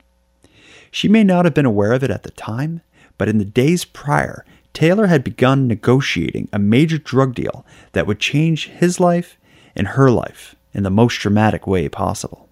She 0.90 1.08
may 1.08 1.24
not 1.24 1.44
have 1.44 1.52
been 1.52 1.66
aware 1.66 1.92
of 1.92 2.02
it 2.02 2.10
at 2.10 2.22
the 2.22 2.30
time, 2.30 2.80
but 3.18 3.28
in 3.28 3.36
the 3.36 3.44
days 3.44 3.84
prior, 3.84 4.46
Taylor 4.74 5.06
had 5.06 5.24
begun 5.24 5.66
negotiating 5.66 6.48
a 6.52 6.58
major 6.58 6.98
drug 6.98 7.34
deal 7.34 7.64
that 7.92 8.06
would 8.06 8.18
change 8.18 8.68
his 8.68 9.00
life 9.00 9.38
and 9.74 9.88
her 9.88 10.10
life 10.10 10.56
in 10.74 10.82
the 10.82 10.90
most 10.90 11.18
dramatic 11.20 11.66
way 11.66 11.88
possible. 11.88 12.43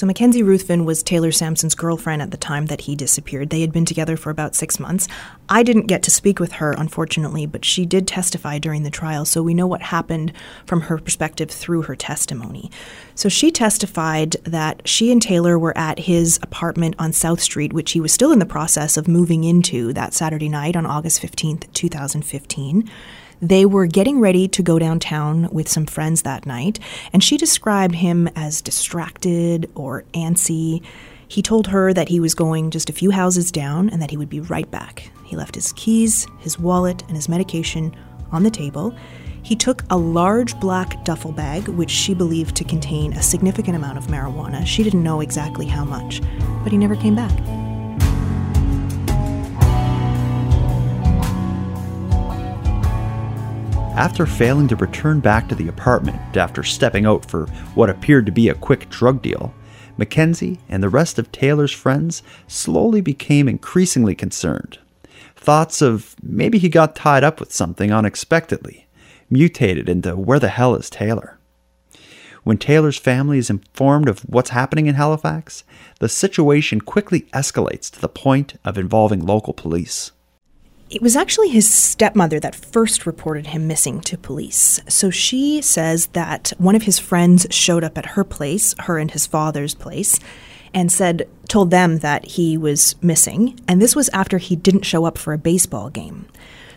So, 0.00 0.06
Mackenzie 0.06 0.42
Ruthven 0.42 0.86
was 0.86 1.02
Taylor 1.02 1.30
Samson's 1.30 1.74
girlfriend 1.74 2.22
at 2.22 2.30
the 2.30 2.38
time 2.38 2.64
that 2.68 2.80
he 2.80 2.96
disappeared. 2.96 3.50
They 3.50 3.60
had 3.60 3.70
been 3.70 3.84
together 3.84 4.16
for 4.16 4.30
about 4.30 4.54
six 4.54 4.80
months. 4.80 5.06
I 5.50 5.62
didn't 5.62 5.88
get 5.88 6.02
to 6.04 6.10
speak 6.10 6.40
with 6.40 6.52
her, 6.52 6.72
unfortunately, 6.72 7.44
but 7.44 7.66
she 7.66 7.84
did 7.84 8.08
testify 8.08 8.58
during 8.58 8.82
the 8.82 8.88
trial, 8.88 9.26
so 9.26 9.42
we 9.42 9.52
know 9.52 9.66
what 9.66 9.82
happened 9.82 10.32
from 10.64 10.80
her 10.80 10.96
perspective 10.96 11.50
through 11.50 11.82
her 11.82 11.94
testimony. 11.94 12.70
So, 13.14 13.28
she 13.28 13.50
testified 13.50 14.36
that 14.44 14.88
she 14.88 15.12
and 15.12 15.20
Taylor 15.20 15.58
were 15.58 15.76
at 15.76 15.98
his 15.98 16.38
apartment 16.42 16.94
on 16.98 17.12
South 17.12 17.42
Street, 17.42 17.74
which 17.74 17.92
he 17.92 18.00
was 18.00 18.10
still 18.10 18.32
in 18.32 18.38
the 18.38 18.46
process 18.46 18.96
of 18.96 19.06
moving 19.06 19.44
into 19.44 19.92
that 19.92 20.14
Saturday 20.14 20.48
night 20.48 20.76
on 20.76 20.86
August 20.86 21.20
15th, 21.20 21.70
2015. 21.74 22.90
They 23.42 23.64
were 23.64 23.86
getting 23.86 24.20
ready 24.20 24.48
to 24.48 24.62
go 24.62 24.78
downtown 24.78 25.48
with 25.50 25.66
some 25.66 25.86
friends 25.86 26.22
that 26.22 26.44
night, 26.44 26.78
and 27.12 27.24
she 27.24 27.38
described 27.38 27.94
him 27.94 28.28
as 28.36 28.60
distracted 28.60 29.70
or 29.74 30.04
antsy. 30.12 30.82
He 31.26 31.40
told 31.40 31.68
her 31.68 31.94
that 31.94 32.08
he 32.08 32.20
was 32.20 32.34
going 32.34 32.70
just 32.70 32.90
a 32.90 32.92
few 32.92 33.10
houses 33.10 33.50
down 33.50 33.88
and 33.88 34.02
that 34.02 34.10
he 34.10 34.18
would 34.18 34.28
be 34.28 34.40
right 34.40 34.70
back. 34.70 35.10
He 35.24 35.36
left 35.36 35.54
his 35.54 35.72
keys, 35.72 36.26
his 36.40 36.58
wallet, 36.58 37.02
and 37.06 37.16
his 37.16 37.30
medication 37.30 37.96
on 38.30 38.42
the 38.42 38.50
table. 38.50 38.94
He 39.42 39.56
took 39.56 39.84
a 39.88 39.96
large 39.96 40.58
black 40.60 41.02
duffel 41.04 41.32
bag, 41.32 41.66
which 41.68 41.90
she 41.90 42.12
believed 42.12 42.56
to 42.56 42.64
contain 42.64 43.14
a 43.14 43.22
significant 43.22 43.74
amount 43.74 43.96
of 43.96 44.08
marijuana. 44.08 44.66
She 44.66 44.82
didn't 44.82 45.02
know 45.02 45.22
exactly 45.22 45.64
how 45.64 45.84
much, 45.84 46.20
but 46.62 46.72
he 46.72 46.78
never 46.78 46.94
came 46.94 47.14
back. 47.14 47.69
After 53.96 54.24
failing 54.24 54.68
to 54.68 54.76
return 54.76 55.20
back 55.20 55.48
to 55.48 55.54
the 55.54 55.68
apartment 55.68 56.36
after 56.36 56.62
stepping 56.62 57.06
out 57.06 57.28
for 57.28 57.46
what 57.74 57.90
appeared 57.90 58.24
to 58.26 58.32
be 58.32 58.48
a 58.48 58.54
quick 58.54 58.88
drug 58.88 59.20
deal, 59.20 59.52
Mackenzie 59.96 60.58
and 60.68 60.82
the 60.82 60.88
rest 60.88 61.18
of 61.18 61.30
Taylor's 61.30 61.72
friends 61.72 62.22
slowly 62.46 63.00
became 63.00 63.48
increasingly 63.48 64.14
concerned. 64.14 64.78
Thoughts 65.36 65.82
of 65.82 66.16
maybe 66.22 66.58
he 66.58 66.68
got 66.68 66.96
tied 66.96 67.24
up 67.24 67.40
with 67.40 67.52
something 67.52 67.92
unexpectedly 67.92 68.86
mutated 69.28 69.88
into 69.88 70.16
where 70.16 70.38
the 70.38 70.48
hell 70.48 70.74
is 70.74 70.90
Taylor? 70.90 71.38
When 72.42 72.58
Taylor's 72.58 72.96
family 72.96 73.38
is 73.38 73.50
informed 73.50 74.08
of 74.08 74.20
what's 74.20 74.50
happening 74.50 74.86
in 74.86 74.94
Halifax, 74.94 75.62
the 75.98 76.08
situation 76.08 76.80
quickly 76.80 77.22
escalates 77.34 77.90
to 77.90 78.00
the 78.00 78.08
point 78.08 78.54
of 78.64 78.78
involving 78.78 79.24
local 79.24 79.52
police. 79.52 80.12
It 80.90 81.00
was 81.00 81.14
actually 81.14 81.50
his 81.50 81.72
stepmother 81.72 82.40
that 82.40 82.56
first 82.56 83.06
reported 83.06 83.48
him 83.48 83.68
missing 83.68 84.00
to 84.00 84.18
police. 84.18 84.80
So 84.88 85.08
she 85.08 85.62
says 85.62 86.08
that 86.08 86.52
one 86.58 86.74
of 86.74 86.82
his 86.82 86.98
friends 86.98 87.46
showed 87.50 87.84
up 87.84 87.96
at 87.96 88.06
her 88.06 88.24
place, 88.24 88.74
her 88.80 88.98
and 88.98 89.08
his 89.08 89.24
father's 89.24 89.74
place, 89.74 90.18
and 90.74 90.90
said, 90.90 91.28
told 91.48 91.70
them 91.70 91.98
that 91.98 92.24
he 92.24 92.56
was 92.56 92.96
missing. 93.02 93.58
And 93.68 93.80
this 93.80 93.94
was 93.94 94.08
after 94.10 94.38
he 94.38 94.56
didn't 94.56 94.84
show 94.84 95.04
up 95.04 95.16
for 95.16 95.32
a 95.32 95.38
baseball 95.38 95.90
game. 95.90 96.26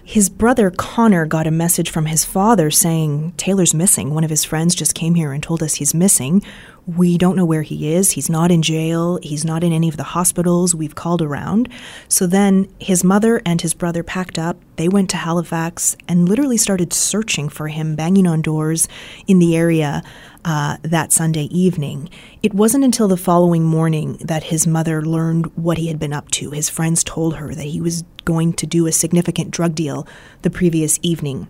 His 0.05 0.29
brother 0.29 0.69
Connor 0.69 1.25
got 1.25 1.47
a 1.47 1.51
message 1.51 1.89
from 1.89 2.07
his 2.07 2.25
father 2.25 2.69
saying, 2.69 3.33
Taylor's 3.37 3.73
missing. 3.73 4.13
One 4.13 4.25
of 4.25 4.29
his 4.29 4.43
friends 4.43 4.75
just 4.75 4.95
came 4.95 5.15
here 5.15 5.31
and 5.31 5.41
told 5.41 5.63
us 5.63 5.75
he's 5.75 5.93
missing. 5.93 6.43
We 6.85 7.17
don't 7.17 7.37
know 7.37 7.45
where 7.45 7.61
he 7.61 7.93
is. 7.93 8.11
He's 8.11 8.29
not 8.29 8.51
in 8.51 8.61
jail. 8.61 9.17
He's 9.23 9.45
not 9.45 9.63
in 9.63 9.71
any 9.71 9.87
of 9.87 9.95
the 9.95 10.03
hospitals. 10.03 10.75
We've 10.75 10.93
called 10.93 11.21
around. 11.21 11.69
So 12.09 12.27
then 12.27 12.67
his 12.79 13.05
mother 13.05 13.41
and 13.45 13.61
his 13.61 13.73
brother 13.73 14.03
packed 14.03 14.37
up. 14.37 14.57
They 14.75 14.89
went 14.89 15.09
to 15.11 15.17
Halifax 15.17 15.95
and 16.09 16.27
literally 16.27 16.57
started 16.57 16.91
searching 16.91 17.47
for 17.47 17.69
him, 17.69 17.95
banging 17.95 18.27
on 18.27 18.41
doors 18.41 18.89
in 19.25 19.39
the 19.39 19.55
area 19.55 20.03
uh, 20.45 20.77
that 20.81 21.11
Sunday 21.11 21.45
evening. 21.45 22.09
It 22.41 22.53
wasn't 22.53 22.83
until 22.83 23.07
the 23.07 23.17
following 23.17 23.63
morning 23.63 24.17
that 24.21 24.43
his 24.43 24.67
mother 24.67 25.01
learned 25.01 25.45
what 25.55 25.77
he 25.77 25.87
had 25.87 25.99
been 25.99 26.13
up 26.13 26.29
to. 26.31 26.51
His 26.51 26.69
friends 26.69 27.03
told 27.03 27.35
her 27.35 27.53
that 27.53 27.63
he 27.63 27.81
was 27.81 28.03
going 28.25 28.53
to 28.53 28.67
do 28.67 28.87
a 28.87 28.91
significant 28.91 29.51
drug 29.51 29.75
deal 29.75 30.07
the 30.41 30.49
previous 30.49 30.99
evening. 31.01 31.47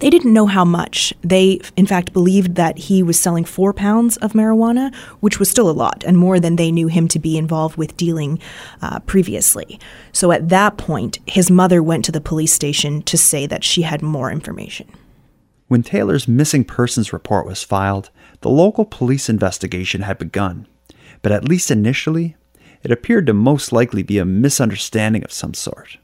They 0.00 0.08
didn't 0.08 0.32
know 0.32 0.46
how 0.46 0.64
much. 0.64 1.12
They, 1.20 1.60
in 1.76 1.84
fact, 1.86 2.14
believed 2.14 2.54
that 2.54 2.78
he 2.78 3.02
was 3.02 3.20
selling 3.20 3.44
four 3.44 3.74
pounds 3.74 4.16
of 4.18 4.32
marijuana, 4.32 4.94
which 5.20 5.38
was 5.38 5.50
still 5.50 5.68
a 5.68 5.72
lot 5.72 6.02
and 6.06 6.16
more 6.16 6.40
than 6.40 6.56
they 6.56 6.72
knew 6.72 6.86
him 6.86 7.06
to 7.08 7.18
be 7.18 7.36
involved 7.36 7.76
with 7.76 7.98
dealing 7.98 8.38
uh, 8.80 9.00
previously. 9.00 9.78
So 10.12 10.32
at 10.32 10.48
that 10.48 10.78
point, 10.78 11.18
his 11.26 11.50
mother 11.50 11.82
went 11.82 12.06
to 12.06 12.12
the 12.12 12.20
police 12.20 12.54
station 12.54 13.02
to 13.02 13.18
say 13.18 13.46
that 13.46 13.62
she 13.62 13.82
had 13.82 14.00
more 14.00 14.30
information. 14.32 14.88
When 15.70 15.84
Taylor's 15.84 16.26
missing 16.26 16.64
persons 16.64 17.12
report 17.12 17.46
was 17.46 17.62
filed, 17.62 18.10
the 18.40 18.48
local 18.48 18.84
police 18.84 19.28
investigation 19.28 20.02
had 20.02 20.18
begun. 20.18 20.66
But 21.22 21.30
at 21.30 21.44
least 21.44 21.70
initially, 21.70 22.34
it 22.82 22.90
appeared 22.90 23.26
to 23.26 23.34
most 23.34 23.72
likely 23.72 24.02
be 24.02 24.18
a 24.18 24.24
misunderstanding 24.24 25.22
of 25.22 25.30
some 25.30 25.54
sort. 25.54 25.98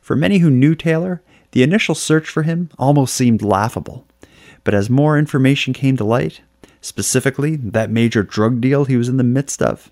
For 0.00 0.16
many 0.16 0.38
who 0.38 0.48
knew 0.48 0.74
Taylor, 0.74 1.20
the 1.50 1.62
initial 1.62 1.94
search 1.94 2.30
for 2.30 2.44
him 2.44 2.70
almost 2.78 3.14
seemed 3.14 3.42
laughable, 3.42 4.06
but 4.64 4.72
as 4.72 4.88
more 4.88 5.18
information 5.18 5.74
came 5.74 5.98
to 5.98 6.04
light, 6.04 6.40
specifically 6.80 7.56
that 7.56 7.90
major 7.90 8.22
drug 8.22 8.62
deal 8.62 8.86
he 8.86 8.96
was 8.96 9.10
in 9.10 9.18
the 9.18 9.22
midst 9.22 9.60
of, 9.60 9.90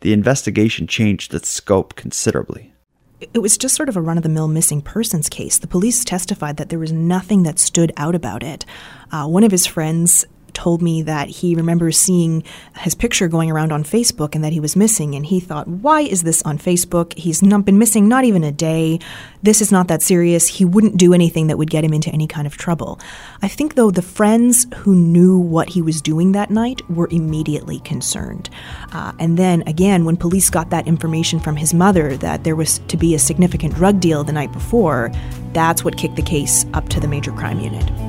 the 0.00 0.14
investigation 0.14 0.86
changed 0.86 1.34
its 1.34 1.50
scope 1.50 1.96
considerably. 1.96 2.72
It 3.20 3.40
was 3.40 3.58
just 3.58 3.74
sort 3.74 3.88
of 3.88 3.96
a 3.96 4.00
run 4.00 4.16
of 4.16 4.22
the 4.22 4.28
mill 4.28 4.46
missing 4.46 4.80
persons 4.80 5.28
case. 5.28 5.58
The 5.58 5.66
police 5.66 6.04
testified 6.04 6.56
that 6.56 6.68
there 6.68 6.78
was 6.78 6.92
nothing 6.92 7.42
that 7.42 7.58
stood 7.58 7.92
out 7.96 8.14
about 8.14 8.44
it. 8.44 8.64
Uh, 9.10 9.26
one 9.26 9.42
of 9.42 9.50
his 9.50 9.66
friends 9.66 10.24
told 10.58 10.82
me 10.82 11.02
that 11.02 11.28
he 11.28 11.54
remembers 11.54 11.96
seeing 11.96 12.42
his 12.78 12.96
picture 12.96 13.28
going 13.28 13.48
around 13.48 13.70
on 13.70 13.84
Facebook 13.84 14.34
and 14.34 14.42
that 14.42 14.52
he 14.52 14.58
was 14.58 14.74
missing. 14.74 15.14
And 15.14 15.24
he 15.24 15.38
thought, 15.38 15.68
why 15.68 16.00
is 16.00 16.24
this 16.24 16.42
on 16.42 16.58
Facebook? 16.58 17.16
He's 17.16 17.44
not 17.44 17.64
been 17.64 17.78
missing 17.78 18.08
not 18.08 18.24
even 18.24 18.42
a 18.42 18.50
day. 18.50 18.98
This 19.40 19.62
is 19.62 19.70
not 19.70 19.86
that 19.86 20.02
serious. 20.02 20.48
He 20.48 20.64
wouldn't 20.64 20.96
do 20.96 21.14
anything 21.14 21.46
that 21.46 21.58
would 21.58 21.70
get 21.70 21.84
him 21.84 21.94
into 21.94 22.10
any 22.10 22.26
kind 22.26 22.44
of 22.44 22.56
trouble. 22.56 22.98
I 23.40 23.46
think, 23.46 23.76
though, 23.76 23.92
the 23.92 24.02
friends 24.02 24.66
who 24.78 24.96
knew 24.96 25.38
what 25.38 25.68
he 25.68 25.80
was 25.80 26.02
doing 26.02 26.32
that 26.32 26.50
night 26.50 26.82
were 26.90 27.08
immediately 27.12 27.78
concerned. 27.80 28.50
Uh, 28.92 29.12
and 29.20 29.38
then, 29.38 29.62
again, 29.68 30.04
when 30.04 30.16
police 30.16 30.50
got 30.50 30.70
that 30.70 30.88
information 30.88 31.38
from 31.38 31.54
his 31.54 31.72
mother 31.72 32.16
that 32.16 32.42
there 32.42 32.56
was 32.56 32.80
to 32.88 32.96
be 32.96 33.14
a 33.14 33.18
significant 33.20 33.76
drug 33.76 34.00
deal 34.00 34.24
the 34.24 34.32
night 34.32 34.52
before, 34.52 35.12
that's 35.52 35.84
what 35.84 35.96
kicked 35.96 36.16
the 36.16 36.22
case 36.22 36.66
up 36.74 36.88
to 36.88 36.98
the 36.98 37.06
major 37.06 37.30
crime 37.30 37.60
unit. 37.60 38.07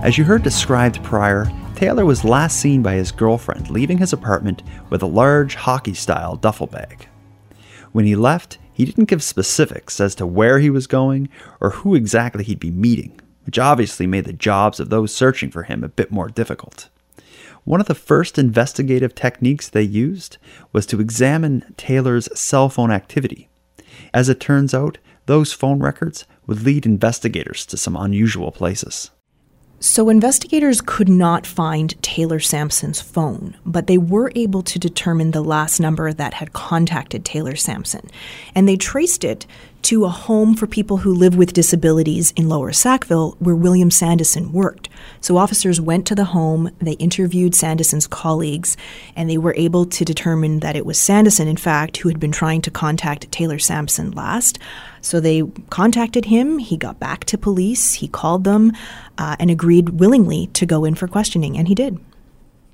As 0.00 0.16
you 0.16 0.22
heard 0.22 0.44
described 0.44 1.02
prior, 1.02 1.50
Taylor 1.74 2.06
was 2.06 2.24
last 2.24 2.60
seen 2.60 2.82
by 2.82 2.94
his 2.94 3.10
girlfriend 3.10 3.68
leaving 3.68 3.98
his 3.98 4.12
apartment 4.12 4.62
with 4.90 5.02
a 5.02 5.06
large 5.06 5.56
hockey 5.56 5.92
style 5.92 6.36
duffel 6.36 6.68
bag. 6.68 7.08
When 7.90 8.04
he 8.04 8.14
left, 8.14 8.58
he 8.72 8.84
didn't 8.84 9.06
give 9.06 9.24
specifics 9.24 10.00
as 10.00 10.14
to 10.14 10.26
where 10.26 10.60
he 10.60 10.70
was 10.70 10.86
going 10.86 11.28
or 11.60 11.70
who 11.70 11.96
exactly 11.96 12.44
he'd 12.44 12.60
be 12.60 12.70
meeting, 12.70 13.20
which 13.44 13.58
obviously 13.58 14.06
made 14.06 14.24
the 14.24 14.32
jobs 14.32 14.78
of 14.78 14.88
those 14.88 15.12
searching 15.12 15.50
for 15.50 15.64
him 15.64 15.82
a 15.82 15.88
bit 15.88 16.12
more 16.12 16.28
difficult. 16.28 16.88
One 17.64 17.80
of 17.80 17.88
the 17.88 17.94
first 17.96 18.38
investigative 18.38 19.16
techniques 19.16 19.68
they 19.68 19.82
used 19.82 20.38
was 20.72 20.86
to 20.86 21.00
examine 21.00 21.74
Taylor's 21.76 22.28
cell 22.38 22.68
phone 22.68 22.92
activity. 22.92 23.48
As 24.14 24.28
it 24.28 24.38
turns 24.38 24.72
out, 24.72 24.98
those 25.26 25.52
phone 25.52 25.80
records 25.80 26.24
would 26.46 26.62
lead 26.62 26.86
investigators 26.86 27.66
to 27.66 27.76
some 27.76 27.96
unusual 27.96 28.52
places. 28.52 29.10
So, 29.80 30.08
investigators 30.08 30.80
could 30.80 31.08
not 31.08 31.46
find 31.46 32.00
Taylor 32.02 32.40
Samson's 32.40 33.00
phone, 33.00 33.56
but 33.64 33.86
they 33.86 33.96
were 33.96 34.32
able 34.34 34.62
to 34.62 34.76
determine 34.76 35.30
the 35.30 35.40
last 35.40 35.78
number 35.78 36.12
that 36.12 36.34
had 36.34 36.52
contacted 36.52 37.24
Taylor 37.24 37.54
Samson. 37.54 38.10
And 38.56 38.68
they 38.68 38.76
traced 38.76 39.22
it 39.22 39.46
to 39.82 40.04
a 40.04 40.08
home 40.08 40.56
for 40.56 40.66
people 40.66 40.98
who 40.98 41.14
live 41.14 41.36
with 41.36 41.52
disabilities 41.52 42.32
in 42.32 42.48
Lower 42.48 42.72
Sackville, 42.72 43.36
where 43.38 43.54
William 43.54 43.90
Sandeson 43.90 44.50
worked. 44.50 44.88
So 45.20 45.36
officers 45.36 45.80
went 45.80 46.08
to 46.08 46.16
the 46.16 46.24
home, 46.24 46.70
they 46.80 46.92
interviewed 46.94 47.54
Sandeson's 47.54 48.08
colleagues, 48.08 48.76
and 49.14 49.30
they 49.30 49.38
were 49.38 49.54
able 49.56 49.86
to 49.86 50.04
determine 50.04 50.58
that 50.58 50.74
it 50.74 50.86
was 50.86 50.98
Sandeson, 50.98 51.46
in 51.46 51.56
fact, 51.56 51.98
who 51.98 52.08
had 52.08 52.18
been 52.18 52.32
trying 52.32 52.62
to 52.62 52.70
contact 52.72 53.30
Taylor 53.30 53.60
Samson 53.60 54.10
last. 54.10 54.58
So 55.08 55.20
they 55.20 55.42
contacted 55.70 56.26
him, 56.26 56.58
he 56.58 56.76
got 56.76 57.00
back 57.00 57.24
to 57.24 57.38
police, 57.38 57.94
he 57.94 58.08
called 58.08 58.44
them, 58.44 58.72
uh, 59.16 59.36
and 59.40 59.50
agreed 59.50 60.00
willingly 60.00 60.48
to 60.48 60.66
go 60.66 60.84
in 60.84 60.94
for 60.94 61.08
questioning, 61.08 61.56
and 61.56 61.66
he 61.66 61.74
did. 61.74 61.98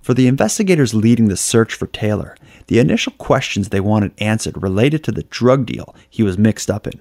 For 0.03 0.15
the 0.15 0.27
investigators 0.27 0.95
leading 0.95 1.29
the 1.29 1.37
search 1.37 1.75
for 1.75 1.87
Taylor, 1.87 2.37
the 2.67 2.81
initial 2.81 3.13
questions 3.19 3.69
they 3.69 3.79
wanted 3.79 4.15
answered 4.19 4.61
related 4.61 5.05
to 5.05 5.13
the 5.13 5.23
drug 5.23 5.65
deal 5.65 5.95
he 6.11 6.25
was 6.25 6.37
mixed 6.37 6.69
up 6.69 6.89
in. 6.89 7.01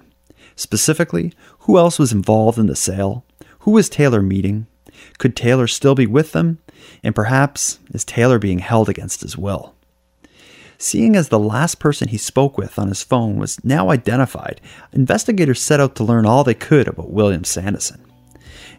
Specifically, 0.54 1.32
who 1.62 1.78
else 1.78 1.98
was 1.98 2.12
involved 2.12 2.56
in 2.56 2.66
the 2.68 2.76
sale? 2.76 3.24
Who 3.60 3.72
was 3.72 3.88
Taylor 3.88 4.22
meeting? 4.22 4.68
Could 5.18 5.34
Taylor 5.34 5.66
still 5.66 5.96
be 5.96 6.06
with 6.06 6.30
them? 6.30 6.60
And 7.02 7.12
perhaps, 7.12 7.80
is 7.92 8.04
Taylor 8.04 8.38
being 8.38 8.60
held 8.60 8.88
against 8.88 9.22
his 9.22 9.36
will? 9.36 9.74
Seeing 10.84 11.16
as 11.16 11.30
the 11.30 11.38
last 11.38 11.78
person 11.78 12.08
he 12.08 12.18
spoke 12.18 12.58
with 12.58 12.78
on 12.78 12.88
his 12.88 13.02
phone 13.02 13.38
was 13.38 13.62
now 13.64 13.88
identified, 13.88 14.60
investigators 14.92 15.62
set 15.62 15.80
out 15.80 15.96
to 15.96 16.04
learn 16.04 16.26
all 16.26 16.44
they 16.44 16.52
could 16.52 16.88
about 16.88 17.10
William 17.10 17.42
Sandeson. 17.42 18.00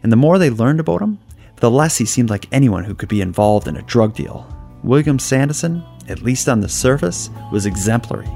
And 0.04 0.12
the 0.12 0.16
more 0.16 0.38
they 0.38 0.48
learned 0.48 0.78
about 0.78 1.02
him, 1.02 1.18
the 1.56 1.68
less 1.68 1.98
he 1.98 2.04
seemed 2.04 2.30
like 2.30 2.46
anyone 2.52 2.84
who 2.84 2.94
could 2.94 3.08
be 3.08 3.20
involved 3.20 3.66
in 3.66 3.76
a 3.76 3.82
drug 3.82 4.14
deal. 4.14 4.46
William 4.84 5.18
Sandeson 5.18 5.84
at 6.08 6.22
least 6.22 6.48
on 6.48 6.60
the 6.60 6.68
surface, 6.68 7.28
was 7.50 7.66
exemplary, 7.66 8.28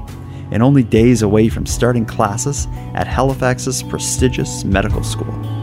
and 0.51 0.61
only 0.61 0.83
days 0.83 1.21
away 1.21 1.47
from 1.47 1.65
starting 1.65 2.05
classes 2.05 2.67
at 2.93 3.07
Halifax's 3.07 3.83
prestigious 3.83 4.65
medical 4.65 5.01
school. 5.01 5.60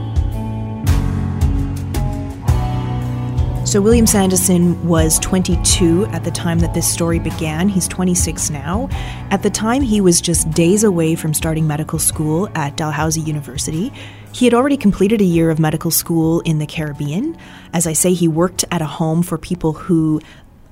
So, 3.69 3.83
William 3.83 4.07
Sandeson 4.07 4.83
was 4.85 5.19
22 5.19 6.07
at 6.07 6.25
the 6.25 6.31
time 6.31 6.61
that 6.61 6.73
this 6.73 6.91
story 6.91 7.19
began. 7.19 7.69
He's 7.69 7.87
26 7.87 8.49
now. 8.49 8.89
At 9.31 9.43
the 9.43 9.51
time, 9.51 9.83
he 9.83 10.01
was 10.01 10.23
just 10.23 10.51
days 10.53 10.85
away 10.85 11.15
from 11.17 11.35
starting 11.35 11.67
medical 11.67 11.99
school 11.99 12.49
at 12.55 12.79
Dalhousie 12.79 13.21
University. 13.21 13.93
He 14.33 14.47
had 14.47 14.55
already 14.55 14.79
completed 14.79 15.21
a 15.21 15.25
year 15.25 15.51
of 15.51 15.59
medical 15.59 15.91
school 15.91 16.41
in 16.47 16.61
the 16.61 16.67
Caribbean. 16.67 17.37
As 17.75 17.87
I 17.87 17.93
say, 17.93 18.15
he 18.15 18.27
worked 18.27 18.65
at 18.71 18.81
a 18.81 18.87
home 18.87 19.23
for 19.23 19.37
people 19.37 19.75
who 19.75 20.23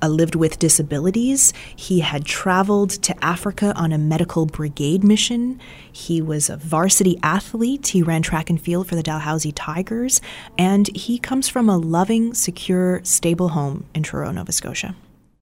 uh, 0.01 0.07
lived 0.07 0.35
with 0.35 0.59
disabilities. 0.59 1.53
He 1.75 1.99
had 1.99 2.25
traveled 2.25 2.91
to 3.03 3.23
Africa 3.23 3.73
on 3.75 3.91
a 3.91 3.97
medical 3.97 4.45
brigade 4.45 5.03
mission. 5.03 5.59
He 5.91 6.21
was 6.21 6.49
a 6.49 6.57
varsity 6.57 7.19
athlete. 7.23 7.87
He 7.87 8.03
ran 8.03 8.21
track 8.21 8.49
and 8.49 8.61
field 8.61 8.87
for 8.87 8.95
the 8.95 9.03
Dalhousie 9.03 9.51
Tigers. 9.51 10.21
And 10.57 10.87
he 10.95 11.17
comes 11.17 11.47
from 11.47 11.69
a 11.69 11.77
loving, 11.77 12.33
secure, 12.33 13.01
stable 13.03 13.49
home 13.49 13.85
in 13.93 14.03
Truro, 14.03 14.31
Nova 14.31 14.51
Scotia. 14.51 14.95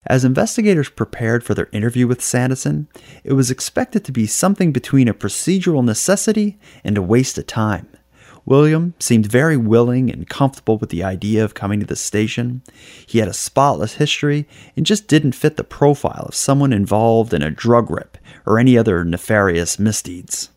As 0.09 0.24
investigators 0.24 0.88
prepared 0.88 1.42
for 1.42 1.54
their 1.54 1.68
interview 1.72 2.06
with 2.06 2.20
Sandeson, 2.20 2.87
it 3.24 3.32
was 3.32 3.50
expected 3.50 4.04
to 4.04 4.12
be 4.12 4.26
something 4.26 4.70
between 4.70 5.09
a 5.09 5.14
procedural 5.14 5.85
necessity 5.85 6.59
and 6.85 6.96
a 6.96 7.02
waste 7.02 7.38
of 7.38 7.46
time. 7.48 7.88
William 8.46 8.94
seemed 9.00 9.26
very 9.26 9.56
willing 9.56 10.09
and 10.09 10.28
comfortable 10.28 10.78
with 10.78 10.90
the 10.90 11.02
idea 11.02 11.44
of 11.44 11.54
coming 11.54 11.80
to 11.80 11.87
the 11.87 11.96
station. 11.96 12.62
He 13.04 13.18
had 13.18 13.26
a 13.26 13.35
spotless 13.35 13.94
history 13.94 14.46
and 14.76 14.87
just 14.87 15.09
didn't 15.09 15.32
fit 15.32 15.56
the 15.56 15.64
profile 15.64 16.26
of 16.28 16.35
someone 16.37 16.72
involved 16.72 17.35
in 17.35 17.42
a 17.42 17.50
drug 17.50 17.90
rip 17.90 18.16
or 18.46 18.61
any 18.61 18.78
other 18.78 19.04
nefarious 19.04 19.80
misdeeds. 19.80 20.50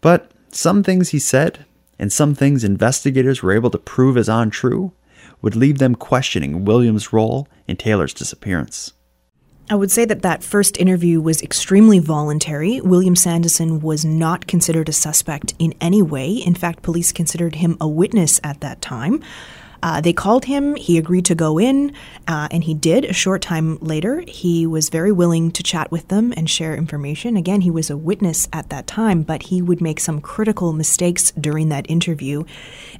But 0.00 0.30
some 0.48 0.82
things 0.82 1.10
he 1.10 1.18
said, 1.18 1.66
and 1.98 2.10
some 2.10 2.34
things 2.34 2.64
investigators 2.64 3.42
were 3.42 3.52
able 3.52 3.70
to 3.70 3.78
prove 3.78 4.16
as 4.16 4.28
untrue, 4.28 4.92
would 5.42 5.54
leave 5.54 5.78
them 5.78 5.94
questioning 5.94 6.64
William's 6.64 7.12
role 7.12 7.46
in 7.68 7.76
Taylor's 7.76 8.14
disappearance. 8.14 8.94
I 9.70 9.76
would 9.76 9.90
say 9.90 10.04
that 10.04 10.20
that 10.20 10.44
first 10.44 10.76
interview 10.76 11.22
was 11.22 11.42
extremely 11.42 11.98
voluntary. 11.98 12.82
William 12.82 13.14
Sandeson 13.14 13.80
was 13.80 14.04
not 14.04 14.46
considered 14.46 14.90
a 14.90 14.92
suspect 14.92 15.54
in 15.58 15.72
any 15.80 16.02
way. 16.02 16.32
In 16.32 16.54
fact, 16.54 16.82
police 16.82 17.12
considered 17.12 17.54
him 17.54 17.78
a 17.80 17.88
witness 17.88 18.40
at 18.44 18.60
that 18.60 18.82
time. 18.82 19.22
Uh, 19.84 20.00
they 20.00 20.14
called 20.14 20.46
him. 20.46 20.74
He 20.76 20.96
agreed 20.96 21.26
to 21.26 21.34
go 21.34 21.58
in, 21.58 21.92
uh, 22.26 22.48
and 22.50 22.64
he 22.64 22.72
did. 22.72 23.04
A 23.04 23.12
short 23.12 23.42
time 23.42 23.76
later, 23.82 24.24
he 24.26 24.66
was 24.66 24.88
very 24.88 25.12
willing 25.12 25.50
to 25.52 25.62
chat 25.62 25.90
with 25.90 26.08
them 26.08 26.32
and 26.38 26.48
share 26.48 26.74
information. 26.74 27.36
Again, 27.36 27.60
he 27.60 27.70
was 27.70 27.90
a 27.90 27.96
witness 27.96 28.48
at 28.50 28.70
that 28.70 28.86
time, 28.86 29.22
but 29.22 29.42
he 29.42 29.60
would 29.60 29.82
make 29.82 30.00
some 30.00 30.22
critical 30.22 30.72
mistakes 30.72 31.32
during 31.32 31.68
that 31.68 31.84
interview. 31.90 32.44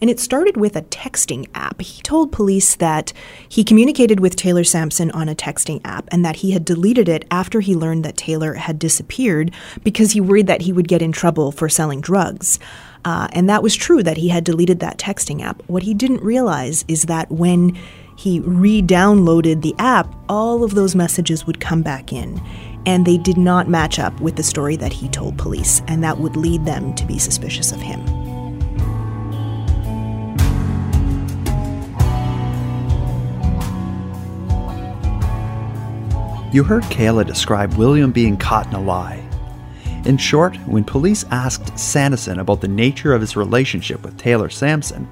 And 0.03 0.11
it 0.11 0.21
started 0.21 0.59
with 0.59 0.77
a 0.77 0.83
texting 0.83 1.49
app. 1.55 1.81
He 1.81 2.03
told 2.03 2.33
police 2.33 2.75
that 2.77 3.15
he 3.49 3.65
communicated 3.65 4.21
with 4.21 4.37
Taylor 4.37 4.65
Samson 4.65 5.11
on 5.13 5.31
a 5.31 5.35
texting 5.35 5.81
app 5.87 6.07
and 6.13 6.23
that 6.23 6.37
he 6.37 6.51
had 6.51 6.67
deleted 6.67 7.09
it 7.09 7.25
after 7.31 7.61
he 7.61 7.75
learned 7.75 8.05
that 8.05 8.19
Taylor 8.19 8.53
had 8.53 8.79
disappeared 8.79 9.53
because 9.85 10.13
he 10.13 10.21
worried 10.21 10.49
that 10.49 10.61
he 10.61 10.73
would 10.73 10.89
get 10.89 11.01
in 11.01 11.13
trouble 11.13 11.51
for 11.51 11.71
selling 11.71 12.03
drugs. 12.03 12.59
Uh, 13.05 13.29
and 13.33 13.49
that 13.49 13.63
was 13.63 13.77
true 13.77 14.03
that 14.03 14.17
he 14.17 14.29
had 14.29 14.45
deleted 14.45 14.81
that 14.81 14.99
texting 14.99 15.43
app. 15.43 15.63
What 15.67 15.83
he 15.83 15.95
didn't 15.95 16.23
realize 16.23 16.85
is 16.89 17.05
that 17.05 17.31
when 17.31 17.77
he 18.17 18.41
re 18.41 18.81
downloaded 18.81 19.63
the 19.63 19.75
app, 19.79 20.15
all 20.29 20.65
of 20.65 20.75
those 20.75 20.95
messages 20.95 21.47
would 21.47 21.61
come 21.61 21.83
back 21.83 22.13
in. 22.13 22.41
And 22.87 23.07
they 23.07 23.17
did 23.17 23.39
not 23.39 23.69
match 23.69 23.99
up 23.99 24.19
with 24.21 24.37
the 24.37 24.43
story 24.43 24.77
that 24.77 24.93
he 24.93 25.09
told 25.09 25.39
police, 25.39 25.83
and 25.89 26.05
that 26.05 26.19
would 26.19 26.37
lead 26.37 26.65
them 26.65 26.95
to 26.95 27.07
be 27.07 27.19
suspicious 27.19 27.73
of 27.73 27.81
him. 27.81 28.01
You 36.53 36.63
heard 36.63 36.85
Kayla 36.85 37.27
describe 37.27 37.75
William 37.75 38.13
being 38.13 38.37
caught 38.37 38.69
in 38.69 38.75
a 38.75 38.81
lie. 38.81 39.24
In 40.05 40.19
short, 40.19 40.57
when 40.67 40.85
police 40.85 41.25
asked 41.31 41.75
Sandeson 41.77 42.39
about 42.39 42.61
the 42.61 42.69
nature 42.69 43.15
of 43.15 43.23
his 43.23 43.37
relationship 43.37 44.05
with 44.05 44.19
Taylor 44.19 44.51
Samson, 44.51 45.09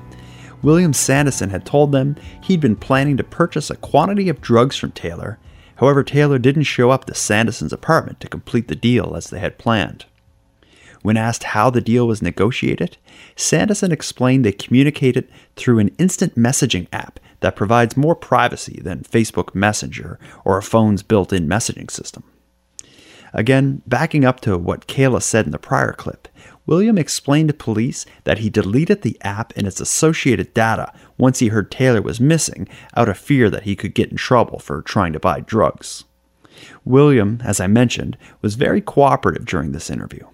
William 0.60 0.92
Sandeson 0.92 1.50
had 1.50 1.64
told 1.64 1.92
them 1.92 2.14
he'd 2.42 2.60
been 2.60 2.76
planning 2.76 3.16
to 3.16 3.24
purchase 3.24 3.70
a 3.70 3.76
quantity 3.76 4.28
of 4.28 4.42
drugs 4.42 4.76
from 4.76 4.92
Taylor. 4.92 5.38
However, 5.76 6.04
Taylor 6.04 6.38
didn't 6.38 6.64
show 6.64 6.90
up 6.90 7.06
to 7.06 7.14
Sandeson's 7.14 7.72
apartment 7.72 8.20
to 8.20 8.28
complete 8.28 8.68
the 8.68 8.76
deal 8.76 9.16
as 9.16 9.30
they 9.30 9.40
had 9.40 9.56
planned. 9.56 10.04
When 11.00 11.16
asked 11.16 11.44
how 11.44 11.70
the 11.70 11.80
deal 11.80 12.06
was 12.06 12.20
negotiated, 12.20 12.98
Sandeson 13.34 13.92
explained 13.92 14.44
they 14.44 14.52
communicated 14.52 15.26
through 15.56 15.78
an 15.78 15.90
instant 15.98 16.34
messaging 16.36 16.86
app 16.92 17.18
that 17.40 17.56
provides 17.56 17.96
more 17.96 18.14
privacy 18.14 18.78
than 18.84 19.04
Facebook 19.04 19.54
Messenger 19.54 20.18
or 20.44 20.58
a 20.58 20.62
phone's 20.62 21.02
built 21.02 21.32
in 21.32 21.48
messaging 21.48 21.90
system. 21.90 22.24
Again, 23.34 23.82
backing 23.86 24.24
up 24.24 24.40
to 24.40 24.58
what 24.58 24.86
Kayla 24.86 25.22
said 25.22 25.46
in 25.46 25.52
the 25.52 25.58
prior 25.58 25.92
clip, 25.92 26.28
William 26.66 26.98
explained 26.98 27.48
to 27.48 27.54
police 27.54 28.06
that 28.24 28.38
he 28.38 28.50
deleted 28.50 29.02
the 29.02 29.18
app 29.22 29.52
and 29.56 29.66
its 29.66 29.80
associated 29.80 30.54
data 30.54 30.92
once 31.18 31.38
he 31.40 31.48
heard 31.48 31.70
Taylor 31.70 32.02
was 32.02 32.20
missing 32.20 32.68
out 32.96 33.08
of 33.08 33.18
fear 33.18 33.50
that 33.50 33.64
he 33.64 33.74
could 33.74 33.94
get 33.94 34.10
in 34.10 34.16
trouble 34.16 34.58
for 34.58 34.82
trying 34.82 35.12
to 35.12 35.20
buy 35.20 35.40
drugs. 35.40 36.04
William, 36.84 37.40
as 37.44 37.58
I 37.58 37.66
mentioned, 37.66 38.16
was 38.42 38.54
very 38.54 38.80
cooperative 38.80 39.46
during 39.46 39.72
this 39.72 39.90
interview. 39.90 40.24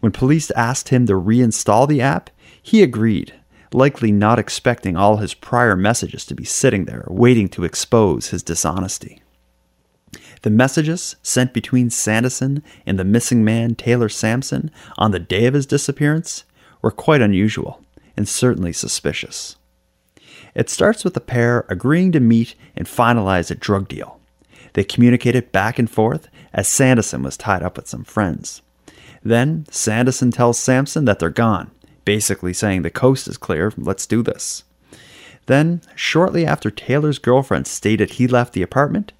When 0.00 0.12
police 0.12 0.50
asked 0.52 0.90
him 0.90 1.06
to 1.06 1.14
reinstall 1.14 1.88
the 1.88 2.00
app, 2.00 2.30
he 2.62 2.82
agreed, 2.82 3.34
likely 3.72 4.12
not 4.12 4.38
expecting 4.38 4.96
all 4.96 5.16
his 5.16 5.34
prior 5.34 5.74
messages 5.74 6.24
to 6.26 6.34
be 6.34 6.44
sitting 6.44 6.84
there 6.84 7.04
waiting 7.08 7.48
to 7.48 7.64
expose 7.64 8.28
his 8.28 8.42
dishonesty. 8.42 9.22
The 10.44 10.50
messages 10.50 11.16
sent 11.22 11.54
between 11.54 11.88
Sandeson 11.88 12.62
and 12.84 12.98
the 12.98 13.04
missing 13.04 13.44
man 13.44 13.74
Taylor 13.74 14.10
Samson 14.10 14.70
on 14.98 15.10
the 15.10 15.18
day 15.18 15.46
of 15.46 15.54
his 15.54 15.64
disappearance 15.64 16.44
were 16.82 16.90
quite 16.90 17.22
unusual 17.22 17.80
and 18.14 18.28
certainly 18.28 18.74
suspicious. 18.74 19.56
It 20.54 20.68
starts 20.68 21.02
with 21.02 21.14
the 21.14 21.20
pair 21.22 21.64
agreeing 21.70 22.12
to 22.12 22.20
meet 22.20 22.56
and 22.76 22.86
finalize 22.86 23.50
a 23.50 23.54
drug 23.54 23.88
deal. 23.88 24.20
They 24.74 24.84
communicated 24.84 25.50
back 25.50 25.78
and 25.78 25.90
forth 25.90 26.28
as 26.52 26.68
Sandeson 26.68 27.24
was 27.24 27.38
tied 27.38 27.62
up 27.62 27.78
with 27.78 27.88
some 27.88 28.04
friends. 28.04 28.60
Then 29.22 29.64
Sandeson 29.70 30.30
tells 30.30 30.58
Samson 30.58 31.06
that 31.06 31.20
they're 31.20 31.30
gone, 31.30 31.70
basically 32.04 32.52
saying 32.52 32.82
the 32.82 32.90
coast 32.90 33.28
is 33.28 33.38
clear, 33.38 33.72
let's 33.78 34.06
do 34.06 34.22
this. 34.22 34.62
Then, 35.46 35.80
shortly 35.94 36.44
after 36.44 36.70
Taylor's 36.70 37.18
girlfriend 37.18 37.66
stated 37.66 38.10
he 38.10 38.28
left 38.28 38.52
the 38.52 38.60
apartment, 38.60 39.14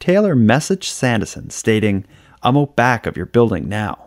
Taylor 0.00 0.34
messaged 0.36 0.90
Sandeson 0.92 1.50
stating, 1.50 2.04
I'm 2.42 2.56
out 2.56 2.76
back 2.76 3.06
of 3.06 3.16
your 3.16 3.26
building 3.26 3.68
now. 3.68 4.06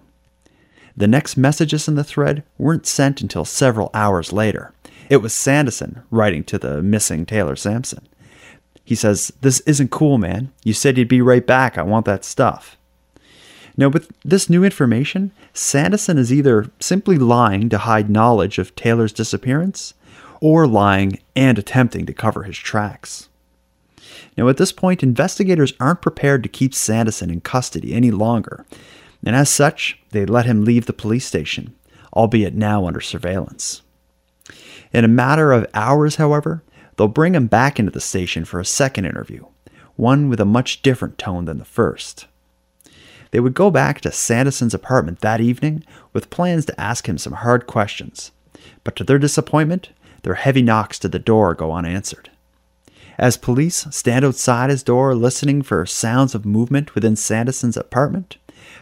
The 0.95 1.08
next 1.08 1.38
messages 1.38 1.88
in 1.88 1.95
the 1.95 2.04
thread 2.04 2.43
weren't 2.58 2.86
sent 2.86 3.21
until 3.21 3.45
several 3.45 3.89
hours 3.93 4.34
later. 4.34 4.73
It 5.10 5.17
was 5.17 5.34
Sandeson 5.34 6.04
writing 6.10 6.43
to 6.45 6.58
the 6.58 6.82
missing 6.82 7.25
Taylor 7.25 7.56
Samson. 7.56 8.08
He 8.84 8.95
says, 8.95 9.32
This 9.41 9.60
isn't 9.62 9.91
cool, 9.91 10.17
man. 10.17 10.51
You 10.63 10.73
said 10.73 10.97
you'd 10.97 11.08
be 11.08 11.21
right 11.21 11.45
back. 11.45 11.77
I 11.77 11.84
want 11.84 12.06
that 12.06 12.25
stuff. 12.25 12.77
Now, 13.77 13.88
with 13.88 14.12
this 14.23 14.49
new 14.49 14.63
information, 14.63 15.32
Sandeson 15.54 16.17
is 16.17 16.32
either 16.32 16.69
simply 16.80 17.17
lying 17.17 17.69
to 17.69 17.77
hide 17.80 18.10
knowledge 18.10 18.58
of 18.58 18.75
Taylor's 18.75 19.13
disappearance, 19.13 19.93
or 20.41 20.67
lying 20.67 21.19
and 21.36 21.58
attempting 21.58 22.06
to 22.06 22.13
cover 22.13 22.43
his 22.43 22.58
tracks. 22.58 23.30
Now, 24.37 24.47
at 24.47 24.57
this 24.57 24.71
point, 24.71 25.03
investigators 25.03 25.73
aren't 25.79 26.01
prepared 26.01 26.43
to 26.43 26.49
keep 26.49 26.73
Sandeson 26.73 27.31
in 27.31 27.41
custody 27.41 27.93
any 27.93 28.11
longer, 28.11 28.65
and 29.25 29.35
as 29.35 29.49
such, 29.49 29.99
they 30.11 30.25
let 30.25 30.45
him 30.45 30.63
leave 30.63 30.85
the 30.85 30.93
police 30.93 31.25
station, 31.25 31.75
albeit 32.13 32.55
now 32.55 32.85
under 32.85 33.01
surveillance. 33.01 33.81
In 34.93 35.05
a 35.05 35.09
matter 35.09 35.51
of 35.51 35.67
hours, 35.73 36.15
however, 36.15 36.63
they'll 36.97 37.07
bring 37.07 37.35
him 37.35 37.47
back 37.47 37.79
into 37.79 37.91
the 37.91 38.01
station 38.01 38.45
for 38.45 38.59
a 38.59 38.65
second 38.65 39.05
interview, 39.05 39.45
one 39.95 40.29
with 40.29 40.39
a 40.39 40.45
much 40.45 40.81
different 40.81 41.17
tone 41.17 41.45
than 41.45 41.59
the 41.59 41.65
first. 41.65 42.27
They 43.31 43.39
would 43.39 43.53
go 43.53 43.71
back 43.71 44.01
to 44.01 44.11
Sandeson's 44.11 44.73
apartment 44.73 45.21
that 45.21 45.39
evening 45.39 45.85
with 46.13 46.29
plans 46.29 46.65
to 46.65 46.81
ask 46.81 47.07
him 47.07 47.17
some 47.17 47.33
hard 47.33 47.67
questions, 47.67 48.31
but 48.83 48.95
to 48.97 49.03
their 49.03 49.19
disappointment, 49.19 49.89
their 50.23 50.33
heavy 50.33 50.61
knocks 50.61 50.99
to 50.99 51.07
the 51.07 51.19
door 51.19 51.53
go 51.53 51.71
unanswered. 51.71 52.30
As 53.17 53.38
police 53.38 53.88
stand 53.91 54.26
outside 54.26 54.69
his 54.69 54.84
door 54.84 55.13
listening 55.13 55.62
for 55.62 55.86
sounds 55.86 56.34
of 56.34 56.45
movement 56.45 56.95
within 56.95 57.15
Sandeson's 57.15 57.78
apartment, 57.78 58.38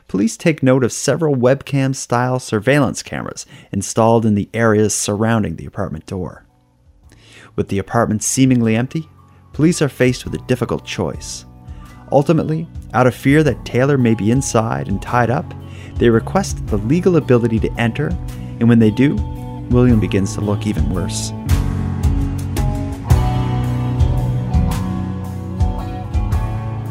police 0.08 0.38
take 0.38 0.64
note 0.64 0.84
of 0.84 0.92
several 0.92 1.36
webcam 1.36 1.96
style 1.96 2.40
surveillance 2.40 3.04
cameras 3.04 3.46
installed 3.72 4.26
in 4.26 4.36
the 4.36 4.50
areas 4.54 4.94
surrounding 4.94 5.56
the 5.56 5.66
apartment 5.66 6.06
door. 6.06 6.46
With 7.56 7.68
the 7.68 7.80
apartment 7.80 8.24
seemingly 8.24 8.76
empty, 8.76 9.10
police 9.54 9.82
are 9.82 9.90
faced 9.90 10.24
with 10.26 10.36
a 10.36 10.46
difficult 10.48 10.86
choice. 10.86 11.46
Ultimately, 12.12 12.68
out 12.94 13.08
of 13.08 13.16
fear 13.16 13.44
that 13.44 13.66
Taylor 13.66 13.98
may 13.98 14.16
be 14.16 14.32
inside 14.32 14.88
and 14.88 15.02
tied 15.02 15.30
up, 15.30 15.54
they 15.96 16.10
request 16.10 16.66
the 16.68 16.78
legal 16.78 17.18
ability 17.18 17.60
to 17.60 17.74
enter, 17.74 18.08
and 18.60 18.70
when 18.70 18.80
they 18.80 18.92
do, 18.92 19.16
William 19.70 20.00
begins 20.00 20.34
to 20.36 20.42
look 20.42 20.66
even 20.66 20.90
worse. 20.92 21.32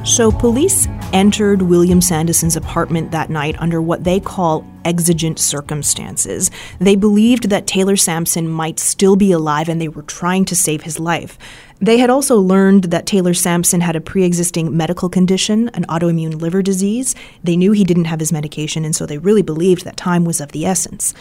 So, 0.09 0.33
police 0.33 0.89
entered 1.13 1.61
William 1.61 2.01
Sandeson's 2.01 2.57
apartment 2.57 3.11
that 3.11 3.29
night 3.29 3.55
under 3.61 3.83
what 3.83 4.05
they 4.05 4.19
call 4.19 4.65
exigent 4.87 5.39
circumstances. 5.39 6.51
They 6.81 6.97
believed 6.97 7.51
that 7.51 7.67
Taylor 7.67 7.95
Samson 7.95 8.49
might 8.49 8.81
still 8.81 9.17
be 9.17 9.33
alive 9.33 9.69
and 9.69 9.79
they 9.79 9.89
were 9.89 10.03
trying 10.03 10.47
to 10.47 10.57
save 10.57 10.83
his 10.83 10.99
life. 10.99 11.39
They 11.81 11.99
had 11.99 12.09
also 12.09 12.39
learned 12.39 12.85
that 12.85 13.05
Taylor 13.05 13.35
Samson 13.35 13.83
had 13.83 13.97
a 13.97 14.01
pre 14.01 14.25
existing 14.25 14.75
medical 14.75 15.11
condition, 15.11 15.69
an 15.75 15.85
autoimmune 15.85 16.41
liver 16.41 16.63
disease. 16.63 17.15
They 17.45 17.57
knew 17.57 17.73
he 17.73 17.85
didn't 17.85 18.07
have 18.07 18.19
his 18.19 18.33
medication, 18.33 18.87
and 18.87 18.97
so 18.97 19.05
they 19.05 19.19
really 19.19 19.43
believed 19.43 19.85
that 19.85 19.99
time 19.99 20.25
was 20.25 20.41
of 20.41 20.53
the 20.53 20.65
essence. 20.65 21.13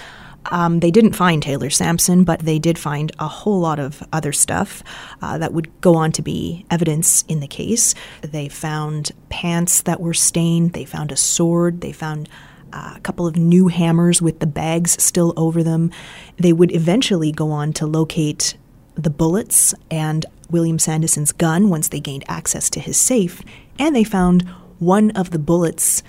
Um, 0.49 0.79
they 0.79 0.91
didn't 0.91 1.13
find 1.13 1.41
Taylor 1.41 1.69
Samson, 1.69 2.23
but 2.23 2.39
they 2.39 2.59
did 2.59 2.77
find 2.77 3.11
a 3.19 3.27
whole 3.27 3.59
lot 3.59 3.79
of 3.79 4.01
other 4.13 4.31
stuff 4.31 4.83
uh, 5.21 5.37
that 5.37 5.53
would 5.53 5.69
go 5.81 5.95
on 5.95 6.11
to 6.13 6.21
be 6.21 6.65
evidence 6.71 7.23
in 7.27 7.39
the 7.39 7.47
case. 7.47 7.93
They 8.21 8.47
found 8.49 9.11
pants 9.29 9.81
that 9.81 9.99
were 9.99 10.13
stained, 10.13 10.73
they 10.73 10.85
found 10.85 11.11
a 11.11 11.17
sword, 11.17 11.81
they 11.81 11.91
found 11.91 12.29
uh, 12.73 12.93
a 12.95 12.99
couple 12.99 13.27
of 13.27 13.35
new 13.35 13.67
hammers 13.67 14.21
with 14.21 14.39
the 14.39 14.47
bags 14.47 15.01
still 15.01 15.33
over 15.37 15.63
them. 15.63 15.91
They 16.37 16.53
would 16.53 16.73
eventually 16.73 17.31
go 17.31 17.51
on 17.51 17.73
to 17.73 17.85
locate 17.85 18.57
the 18.95 19.09
bullets 19.09 19.73
and 19.91 20.25
William 20.49 20.79
Sandeson's 20.79 21.31
gun 21.31 21.69
once 21.69 21.89
they 21.89 21.99
gained 21.99 22.23
access 22.27 22.69
to 22.71 22.79
his 22.79 22.97
safe, 22.97 23.41
and 23.77 23.95
they 23.95 24.03
found 24.03 24.47
one 24.79 25.11
of 25.11 25.31
the 25.31 25.39
bullets 25.39 26.03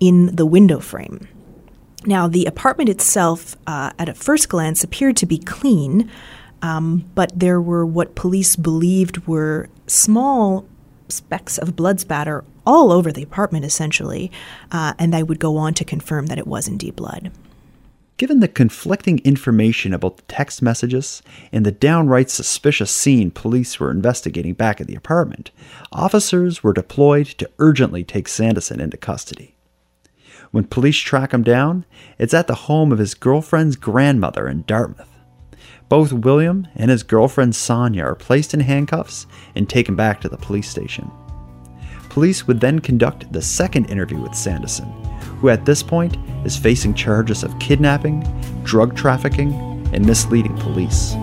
in 0.00 0.34
the 0.34 0.46
window 0.46 0.80
frame. 0.80 1.28
Now, 2.06 2.28
the 2.28 2.44
apartment 2.44 2.90
itself, 2.90 3.56
uh, 3.66 3.92
at 3.98 4.08
a 4.08 4.14
first 4.14 4.48
glance, 4.48 4.84
appeared 4.84 5.16
to 5.18 5.26
be 5.26 5.38
clean, 5.38 6.10
um, 6.60 7.10
but 7.14 7.32
there 7.38 7.60
were 7.60 7.86
what 7.86 8.14
police 8.14 8.56
believed 8.56 9.26
were 9.26 9.68
small 9.86 10.66
specks 11.08 11.58
of 11.58 11.76
blood 11.76 12.00
spatter 12.00 12.44
all 12.66 12.90
over 12.92 13.12
the 13.12 13.22
apartment, 13.22 13.64
essentially, 13.64 14.30
uh, 14.70 14.94
and 14.98 15.12
they 15.12 15.22
would 15.22 15.38
go 15.38 15.56
on 15.56 15.74
to 15.74 15.84
confirm 15.84 16.26
that 16.26 16.38
it 16.38 16.46
was 16.46 16.68
indeed 16.68 16.96
blood. 16.96 17.30
Given 18.16 18.38
the 18.38 18.48
conflicting 18.48 19.18
information 19.24 19.92
about 19.92 20.18
the 20.18 20.22
text 20.28 20.62
messages 20.62 21.20
and 21.52 21.66
the 21.66 21.72
downright 21.72 22.30
suspicious 22.30 22.92
scene 22.92 23.32
police 23.32 23.80
were 23.80 23.90
investigating 23.90 24.54
back 24.54 24.80
at 24.80 24.86
the 24.86 24.94
apartment, 24.94 25.50
officers 25.90 26.62
were 26.62 26.72
deployed 26.72 27.26
to 27.26 27.50
urgently 27.58 28.04
take 28.04 28.28
Sandeson 28.28 28.80
into 28.80 28.96
custody. 28.96 29.53
When 30.54 30.62
police 30.62 30.98
track 30.98 31.34
him 31.34 31.42
down, 31.42 31.84
it's 32.16 32.32
at 32.32 32.46
the 32.46 32.54
home 32.54 32.92
of 32.92 33.00
his 33.00 33.14
girlfriend's 33.14 33.74
grandmother 33.74 34.46
in 34.46 34.62
Dartmouth. 34.68 35.18
Both 35.88 36.12
William 36.12 36.68
and 36.76 36.92
his 36.92 37.02
girlfriend 37.02 37.56
Sonia 37.56 38.04
are 38.04 38.14
placed 38.14 38.54
in 38.54 38.60
handcuffs 38.60 39.26
and 39.56 39.68
taken 39.68 39.96
back 39.96 40.20
to 40.20 40.28
the 40.28 40.36
police 40.36 40.68
station. 40.68 41.10
Police 42.08 42.46
would 42.46 42.60
then 42.60 42.78
conduct 42.78 43.32
the 43.32 43.42
second 43.42 43.86
interview 43.86 44.20
with 44.20 44.30
Sandeson, 44.30 44.88
who 45.40 45.48
at 45.48 45.64
this 45.64 45.82
point 45.82 46.16
is 46.44 46.56
facing 46.56 46.94
charges 46.94 47.42
of 47.42 47.58
kidnapping, 47.58 48.22
drug 48.62 48.94
trafficking, 48.94 49.52
and 49.92 50.06
misleading 50.06 50.56
police. 50.58 51.16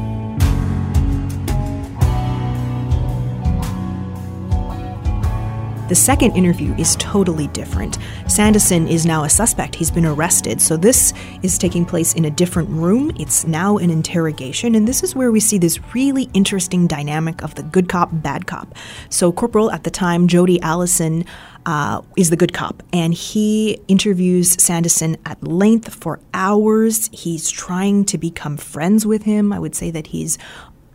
The 5.91 5.95
second 5.95 6.37
interview 6.37 6.73
is 6.75 6.95
totally 6.95 7.47
different. 7.47 7.97
Sandeson 8.23 8.89
is 8.89 9.05
now 9.05 9.25
a 9.25 9.29
suspect. 9.29 9.75
He's 9.75 9.91
been 9.91 10.05
arrested. 10.05 10.61
So 10.61 10.77
this 10.77 11.13
is 11.43 11.57
taking 11.57 11.83
place 11.83 12.13
in 12.13 12.23
a 12.23 12.29
different 12.29 12.69
room. 12.69 13.11
It's 13.19 13.45
now 13.45 13.77
an 13.77 13.89
interrogation. 13.89 14.73
And 14.73 14.87
this 14.87 15.03
is 15.03 15.17
where 15.17 15.33
we 15.33 15.41
see 15.41 15.57
this 15.57 15.81
really 15.93 16.29
interesting 16.33 16.87
dynamic 16.87 17.43
of 17.43 17.55
the 17.55 17.63
good 17.63 17.89
cop, 17.89 18.07
bad 18.13 18.47
cop. 18.47 18.73
So, 19.09 19.33
Corporal 19.33 19.69
at 19.69 19.83
the 19.83 19.91
time, 19.91 20.29
Jody 20.29 20.61
Allison, 20.61 21.25
uh, 21.65 22.01
is 22.17 22.29
the 22.29 22.35
good 22.35 22.53
cop, 22.53 22.81
and 22.91 23.13
he 23.13 23.79
interviews 23.87 24.55
Sandeson 24.57 25.17
at 25.25 25.43
length 25.43 25.93
for 25.93 26.19
hours. 26.33 27.09
He's 27.13 27.49
trying 27.49 28.05
to 28.05 28.17
become 28.17 28.57
friends 28.57 29.05
with 29.05 29.23
him. 29.23 29.53
I 29.53 29.59
would 29.59 29.75
say 29.75 29.91
that 29.91 30.07
he's 30.07 30.37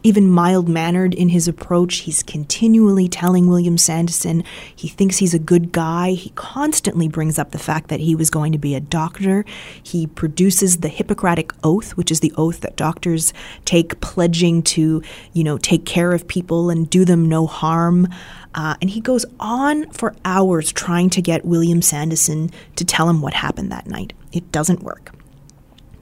even 0.07 0.31
mild 0.31 0.69
mannered 0.69 1.13
in 1.13 1.31
his 1.31 1.49
approach. 1.49 1.97
He's 1.97 2.23
continually 2.23 3.09
telling 3.09 3.49
William 3.49 3.75
Sandeson 3.77 4.47
he 4.77 4.87
thinks 4.87 5.17
he's 5.17 5.35
a 5.35 5.39
good 5.41 5.73
guy. 5.73 6.13
He 6.13 6.31
constantly 6.37 7.09
brings 7.09 7.41
up 7.41 7.51
the 7.51 7.59
fact 7.59 7.89
that 7.89 7.99
he 7.99 8.15
was 8.15 8.31
going 8.31 8.53
to 8.53 8.59
be 8.59 8.77
a 8.77 8.81
doctor. 8.81 9.45
He 9.83 10.07
produces 10.07 10.77
the 10.77 10.89
Hippocratic 10.89 11.53
Oath, 11.65 11.97
which 11.97 12.13
is 12.13 12.21
the 12.21 12.33
oath 12.37 12.61
that 12.61 12.77
doctors 12.77 13.33
take, 13.65 14.01
pledging 14.01 14.63
to, 14.63 15.03
you 15.33 15.43
know, 15.43 15.59
take 15.59 15.85
care 15.85 16.13
of 16.13 16.29
people 16.29 16.71
and 16.71 16.89
do 16.89 17.05
them 17.05 17.29
no 17.29 17.49
harm. 17.49 18.07
Uh, 18.55 18.77
and 18.81 18.91
he 18.91 19.01
goes 19.01 19.27
on 19.41 19.91
for 19.91 20.15
hours 20.25 20.71
trying 20.71 21.11
to 21.11 21.21
get 21.21 21.45
William 21.45 21.81
Sandeson 21.81 22.53
to 22.77 22.85
tell 22.85 23.11
him 23.11 23.23
what 23.23 23.35
happened 23.35 23.73
that 23.73 23.89
night. 23.89 24.13
It 24.31 24.53
doesn't 24.53 24.85
work. 24.85 25.13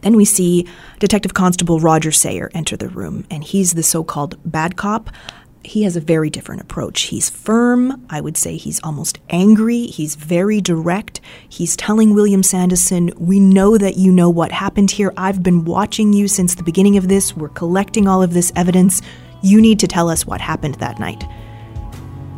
Then 0.04 0.16
we 0.16 0.26
see 0.26 0.68
Detective 0.98 1.32
Constable 1.32 1.80
Roger 1.80 2.12
Sayer 2.12 2.50
enter 2.52 2.76
the 2.76 2.90
room, 2.90 3.24
and 3.30 3.42
he's 3.42 3.72
the 3.72 3.82
so 3.82 4.04
called 4.04 4.38
bad 4.44 4.76
cop. 4.76 5.08
He 5.64 5.84
has 5.84 5.96
a 5.96 6.00
very 6.00 6.28
different 6.28 6.60
approach. 6.60 7.04
He's 7.04 7.30
firm. 7.30 8.04
I 8.10 8.20
would 8.20 8.36
say 8.36 8.56
he's 8.56 8.80
almost 8.84 9.18
angry. 9.30 9.86
He's 9.86 10.14
very 10.14 10.60
direct. 10.60 11.22
He's 11.48 11.74
telling 11.74 12.12
William 12.12 12.42
Sandeson, 12.42 13.14
We 13.18 13.40
know 13.40 13.78
that 13.78 13.96
you 13.96 14.12
know 14.12 14.28
what 14.28 14.52
happened 14.52 14.90
here. 14.90 15.10
I've 15.16 15.42
been 15.42 15.64
watching 15.64 16.12
you 16.12 16.28
since 16.28 16.54
the 16.54 16.62
beginning 16.62 16.98
of 16.98 17.08
this. 17.08 17.34
We're 17.34 17.48
collecting 17.48 18.06
all 18.06 18.22
of 18.22 18.34
this 18.34 18.52
evidence. 18.56 19.00
You 19.42 19.58
need 19.62 19.80
to 19.80 19.88
tell 19.88 20.10
us 20.10 20.26
what 20.26 20.42
happened 20.42 20.74
that 20.74 20.98
night. 20.98 21.24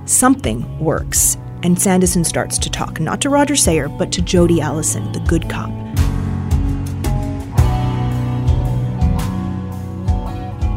Something 0.05 0.79
works, 0.79 1.37
and 1.65 1.77
Sandeson 1.77 2.25
starts 2.25 2.59
to 2.59 2.71
talk, 2.71 3.01
not 3.01 3.21
to 3.23 3.29
Roger 3.29 3.57
Sayer, 3.57 3.89
but 3.89 4.13
to 4.13 4.23
Jody 4.23 4.61
Allison, 4.61 5.11
the 5.11 5.21
good 5.21 5.51
cop. 5.51 5.86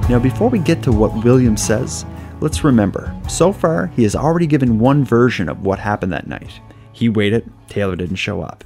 Now, 0.10 0.18
before 0.18 0.50
we 0.50 0.58
get 0.58 0.82
to 0.84 0.92
what 0.92 1.24
William 1.24 1.56
says, 1.56 2.04
let's 2.42 2.64
remember 2.64 3.16
so 3.30 3.54
far 3.54 3.92
he 3.96 4.02
has 4.02 4.16
already 4.16 4.48
given 4.48 4.80
one 4.80 5.06
version 5.06 5.48
of 5.48 5.62
what 5.64 5.78
happened 5.78 6.12
that 6.12 6.26
night. 6.26 6.60
He 6.92 7.10
waited, 7.10 7.48
Taylor 7.68 7.96
didn't 7.96 8.16
show 8.16 8.42
up. 8.42 8.64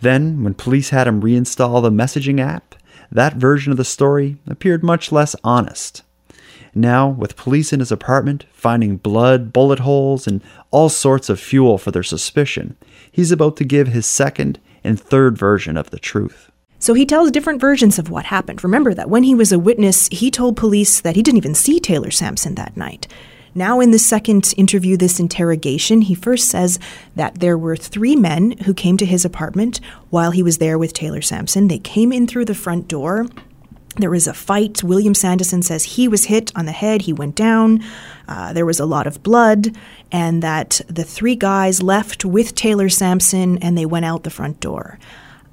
Then, 0.00 0.42
when 0.42 0.54
police 0.54 0.90
had 0.90 1.06
him 1.06 1.22
reinstall 1.22 1.80
the 1.80 1.90
messaging 1.90 2.40
app, 2.40 2.74
that 3.12 3.36
version 3.36 3.70
of 3.70 3.78
the 3.78 3.84
story 3.84 4.38
appeared 4.48 4.82
much 4.82 5.12
less 5.12 5.36
honest. 5.44 6.02
Now, 6.74 7.10
with 7.10 7.36
police 7.36 7.72
in 7.72 7.78
his 7.78 7.92
apartment 7.92 8.46
finding 8.52 8.96
blood, 8.96 9.52
bullet 9.52 9.78
holes, 9.78 10.26
and 10.26 10.42
all 10.72 10.88
sorts 10.88 11.28
of 11.28 11.38
fuel 11.38 11.78
for 11.78 11.92
their 11.92 12.02
suspicion, 12.02 12.76
he's 13.12 13.30
about 13.30 13.56
to 13.58 13.64
give 13.64 13.86
his 13.86 14.04
second 14.04 14.58
and 14.82 14.98
third 14.98 15.38
version 15.38 15.76
of 15.76 15.90
the 15.90 16.00
truth. 16.00 16.50
So 16.78 16.94
he 16.94 17.06
tells 17.06 17.30
different 17.30 17.60
versions 17.60 17.98
of 17.98 18.10
what 18.10 18.26
happened. 18.26 18.62
Remember 18.62 18.94
that 18.94 19.10
when 19.10 19.22
he 19.22 19.34
was 19.34 19.52
a 19.52 19.58
witness, 19.58 20.08
he 20.08 20.30
told 20.30 20.56
police 20.56 21.00
that 21.00 21.16
he 21.16 21.22
didn't 21.22 21.38
even 21.38 21.54
see 21.54 21.80
Taylor 21.80 22.10
Samson 22.10 22.54
that 22.54 22.76
night. 22.76 23.06
Now, 23.54 23.80
in 23.80 23.90
the 23.90 23.98
second 23.98 24.52
interview, 24.58 24.98
this 24.98 25.18
interrogation, 25.18 26.02
he 26.02 26.14
first 26.14 26.50
says 26.50 26.78
that 27.14 27.40
there 27.40 27.56
were 27.56 27.74
three 27.74 28.14
men 28.14 28.50
who 28.66 28.74
came 28.74 28.98
to 28.98 29.06
his 29.06 29.24
apartment 29.24 29.80
while 30.10 30.30
he 30.30 30.42
was 30.42 30.58
there 30.58 30.76
with 30.76 30.92
Taylor 30.92 31.22
Samson. 31.22 31.68
They 31.68 31.78
came 31.78 32.12
in 32.12 32.26
through 32.26 32.44
the 32.44 32.54
front 32.54 32.86
door. 32.86 33.26
There 33.96 34.10
was 34.10 34.26
a 34.26 34.34
fight. 34.34 34.84
William 34.84 35.14
Sandeson 35.14 35.64
says 35.64 35.84
he 35.84 36.06
was 36.06 36.26
hit 36.26 36.52
on 36.54 36.66
the 36.66 36.72
head, 36.72 37.02
he 37.02 37.14
went 37.14 37.34
down. 37.34 37.82
Uh, 38.28 38.52
there 38.52 38.66
was 38.66 38.78
a 38.78 38.84
lot 38.84 39.06
of 39.06 39.22
blood, 39.22 39.74
and 40.12 40.42
that 40.42 40.82
the 40.86 41.04
three 41.04 41.34
guys 41.34 41.82
left 41.82 42.26
with 42.26 42.54
Taylor 42.54 42.90
Samson 42.90 43.56
and 43.58 43.78
they 43.78 43.86
went 43.86 44.04
out 44.04 44.22
the 44.22 44.28
front 44.28 44.60
door. 44.60 44.98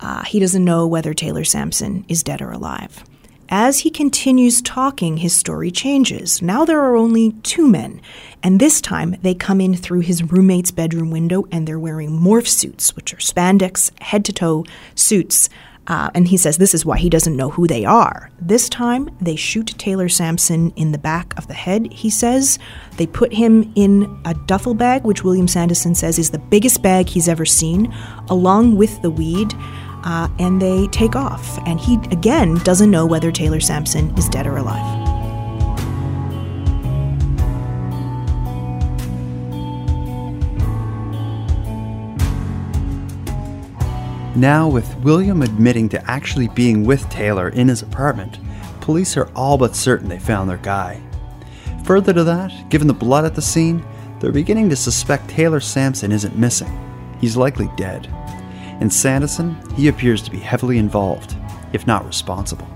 Uh, 0.03 0.21
he 0.25 0.37
doesn't 0.39 0.65
know 0.65 0.85
whether 0.85 1.13
Taylor 1.13 1.45
Samson 1.45 2.03
is 2.09 2.23
dead 2.23 2.41
or 2.41 2.51
alive. 2.51 3.05
As 3.47 3.79
he 3.79 3.89
continues 3.89 4.61
talking, 4.61 5.17
his 5.17 5.33
story 5.33 5.71
changes. 5.71 6.41
Now 6.41 6.65
there 6.65 6.81
are 6.81 6.97
only 6.97 7.31
two 7.43 7.67
men, 7.67 8.01
and 8.41 8.59
this 8.59 8.81
time 8.81 9.15
they 9.21 9.33
come 9.33 9.61
in 9.61 9.75
through 9.75 10.01
his 10.01 10.23
roommate's 10.23 10.71
bedroom 10.71 11.09
window 11.09 11.45
and 11.51 11.65
they're 11.65 11.79
wearing 11.79 12.09
morph 12.09 12.47
suits, 12.47 12.95
which 12.95 13.13
are 13.13 13.17
spandex, 13.17 13.91
head 14.01 14.25
to 14.25 14.33
toe 14.33 14.65
suits. 14.95 15.49
Uh, 15.87 16.09
and 16.13 16.27
he 16.29 16.37
says 16.37 16.57
this 16.57 16.73
is 16.73 16.85
why 16.85 16.97
he 16.97 17.09
doesn't 17.09 17.35
know 17.35 17.49
who 17.49 17.67
they 17.67 17.85
are. 17.85 18.29
This 18.41 18.69
time 18.69 19.09
they 19.21 19.35
shoot 19.35 19.67
Taylor 19.77 20.09
Samson 20.09 20.71
in 20.71 20.91
the 20.93 20.97
back 20.97 21.37
of 21.37 21.47
the 21.47 21.53
head, 21.53 21.91
he 21.91 22.09
says. 22.09 22.57
They 22.97 23.05
put 23.05 23.33
him 23.33 23.71
in 23.75 24.21
a 24.25 24.33
duffel 24.33 24.73
bag, 24.73 25.03
which 25.03 25.23
William 25.23 25.47
Sandeson 25.47 25.95
says 25.95 26.17
is 26.17 26.31
the 26.31 26.39
biggest 26.39 26.81
bag 26.81 27.09
he's 27.09 27.27
ever 27.27 27.45
seen, 27.45 27.93
along 28.29 28.77
with 28.77 29.01
the 29.01 29.11
weed 29.11 29.53
uh, 30.03 30.27
and 30.39 30.61
they 30.61 30.87
take 30.87 31.15
off. 31.15 31.59
And 31.65 31.79
he, 31.79 31.95
again, 32.11 32.55
doesn't 32.59 32.91
know 32.91 33.05
whether 33.05 33.31
Taylor 33.31 33.59
Samson 33.59 34.15
is 34.17 34.29
dead 34.29 34.47
or 34.47 34.57
alive. 34.57 35.03
Now, 44.35 44.67
with 44.67 44.95
William 44.97 45.43
admitting 45.43 45.89
to 45.89 46.09
actually 46.09 46.47
being 46.49 46.85
with 46.85 47.07
Taylor 47.09 47.49
in 47.49 47.67
his 47.67 47.83
apartment, 47.83 48.39
police 48.81 49.15
are 49.15 49.29
all 49.35 49.59
but 49.59 49.75
certain 49.75 50.09
they 50.09 50.17
found 50.17 50.49
their 50.49 50.57
guy. 50.57 50.99
Further 51.85 52.13
to 52.13 52.23
that, 52.23 52.69
given 52.69 52.87
the 52.87 52.93
blood 52.93 53.25
at 53.25 53.35
the 53.35 53.41
scene, 53.41 53.85
they're 54.19 54.31
beginning 54.31 54.69
to 54.69 54.75
suspect 54.75 55.29
Taylor 55.29 55.59
Samson 55.59 56.11
isn't 56.11 56.35
missing. 56.35 56.71
He's 57.21 57.37
likely 57.37 57.69
dead. 57.77 58.07
In 58.83 58.89
Sandeson, 58.89 59.55
he 59.77 59.87
appears 59.87 60.21
to 60.23 60.29
be 60.29 60.39
heavily 60.39 60.77
involved, 60.77 61.37
if 61.71 61.87
not 61.87 62.05
responsible. 62.05 62.67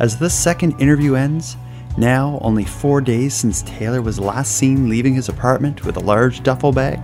As 0.00 0.18
this 0.18 0.34
second 0.34 0.80
interview 0.80 1.14
ends, 1.14 1.56
now 1.96 2.40
only 2.42 2.64
four 2.64 3.00
days 3.00 3.32
since 3.32 3.62
Taylor 3.62 4.02
was 4.02 4.18
last 4.18 4.56
seen 4.56 4.88
leaving 4.88 5.14
his 5.14 5.28
apartment 5.28 5.84
with 5.84 5.96
a 5.96 6.00
large 6.00 6.42
duffel 6.42 6.72
bag, 6.72 6.98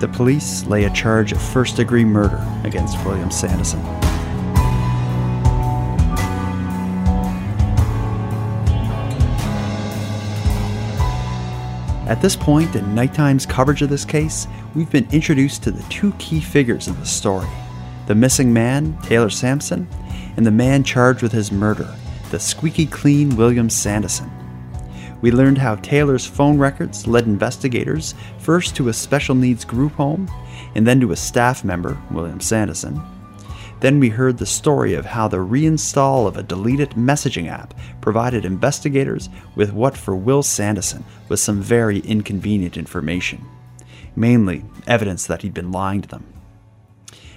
the 0.00 0.08
police 0.08 0.64
lay 0.64 0.84
a 0.84 0.90
charge 0.94 1.32
of 1.32 1.42
first 1.42 1.76
degree 1.76 2.02
murder 2.02 2.42
against 2.64 2.96
William 3.04 3.28
Sandeson. 3.28 4.03
At 12.06 12.20
this 12.20 12.36
point 12.36 12.76
in 12.76 12.94
Nighttime's 12.94 13.46
coverage 13.46 13.80
of 13.80 13.88
this 13.88 14.04
case, 14.04 14.46
we've 14.74 14.90
been 14.90 15.08
introduced 15.10 15.62
to 15.62 15.70
the 15.70 15.82
two 15.84 16.12
key 16.18 16.38
figures 16.38 16.86
in 16.86 16.98
the 17.00 17.06
story 17.06 17.48
the 18.06 18.14
missing 18.14 18.52
man, 18.52 18.98
Taylor 19.02 19.30
Samson, 19.30 19.88
and 20.36 20.44
the 20.44 20.50
man 20.50 20.84
charged 20.84 21.22
with 21.22 21.32
his 21.32 21.50
murder, 21.50 21.88
the 22.30 22.38
squeaky 22.38 22.84
clean 22.84 23.34
William 23.36 23.68
Sandeson. 23.68 24.30
We 25.22 25.32
learned 25.32 25.56
how 25.56 25.76
Taylor's 25.76 26.26
phone 26.26 26.58
records 26.58 27.06
led 27.06 27.24
investigators 27.24 28.14
first 28.36 28.76
to 28.76 28.90
a 28.90 28.92
special 28.92 29.34
needs 29.34 29.64
group 29.64 29.92
home 29.92 30.30
and 30.74 30.86
then 30.86 31.00
to 31.00 31.12
a 31.12 31.16
staff 31.16 31.64
member, 31.64 31.96
William 32.10 32.40
Sandeson. 32.40 33.02
Then 33.84 34.00
we 34.00 34.08
heard 34.08 34.38
the 34.38 34.46
story 34.46 34.94
of 34.94 35.04
how 35.04 35.28
the 35.28 35.36
reinstall 35.36 36.26
of 36.26 36.38
a 36.38 36.42
deleted 36.42 36.92
messaging 36.92 37.50
app 37.50 37.74
provided 38.00 38.46
investigators 38.46 39.28
with 39.54 39.74
what 39.74 39.94
for 39.94 40.16
Will 40.16 40.42
Sandeson 40.42 41.04
was 41.28 41.42
some 41.42 41.60
very 41.60 41.98
inconvenient 41.98 42.78
information, 42.78 43.44
mainly 44.16 44.64
evidence 44.86 45.26
that 45.26 45.42
he'd 45.42 45.52
been 45.52 45.70
lying 45.70 46.00
to 46.00 46.08
them. 46.08 46.24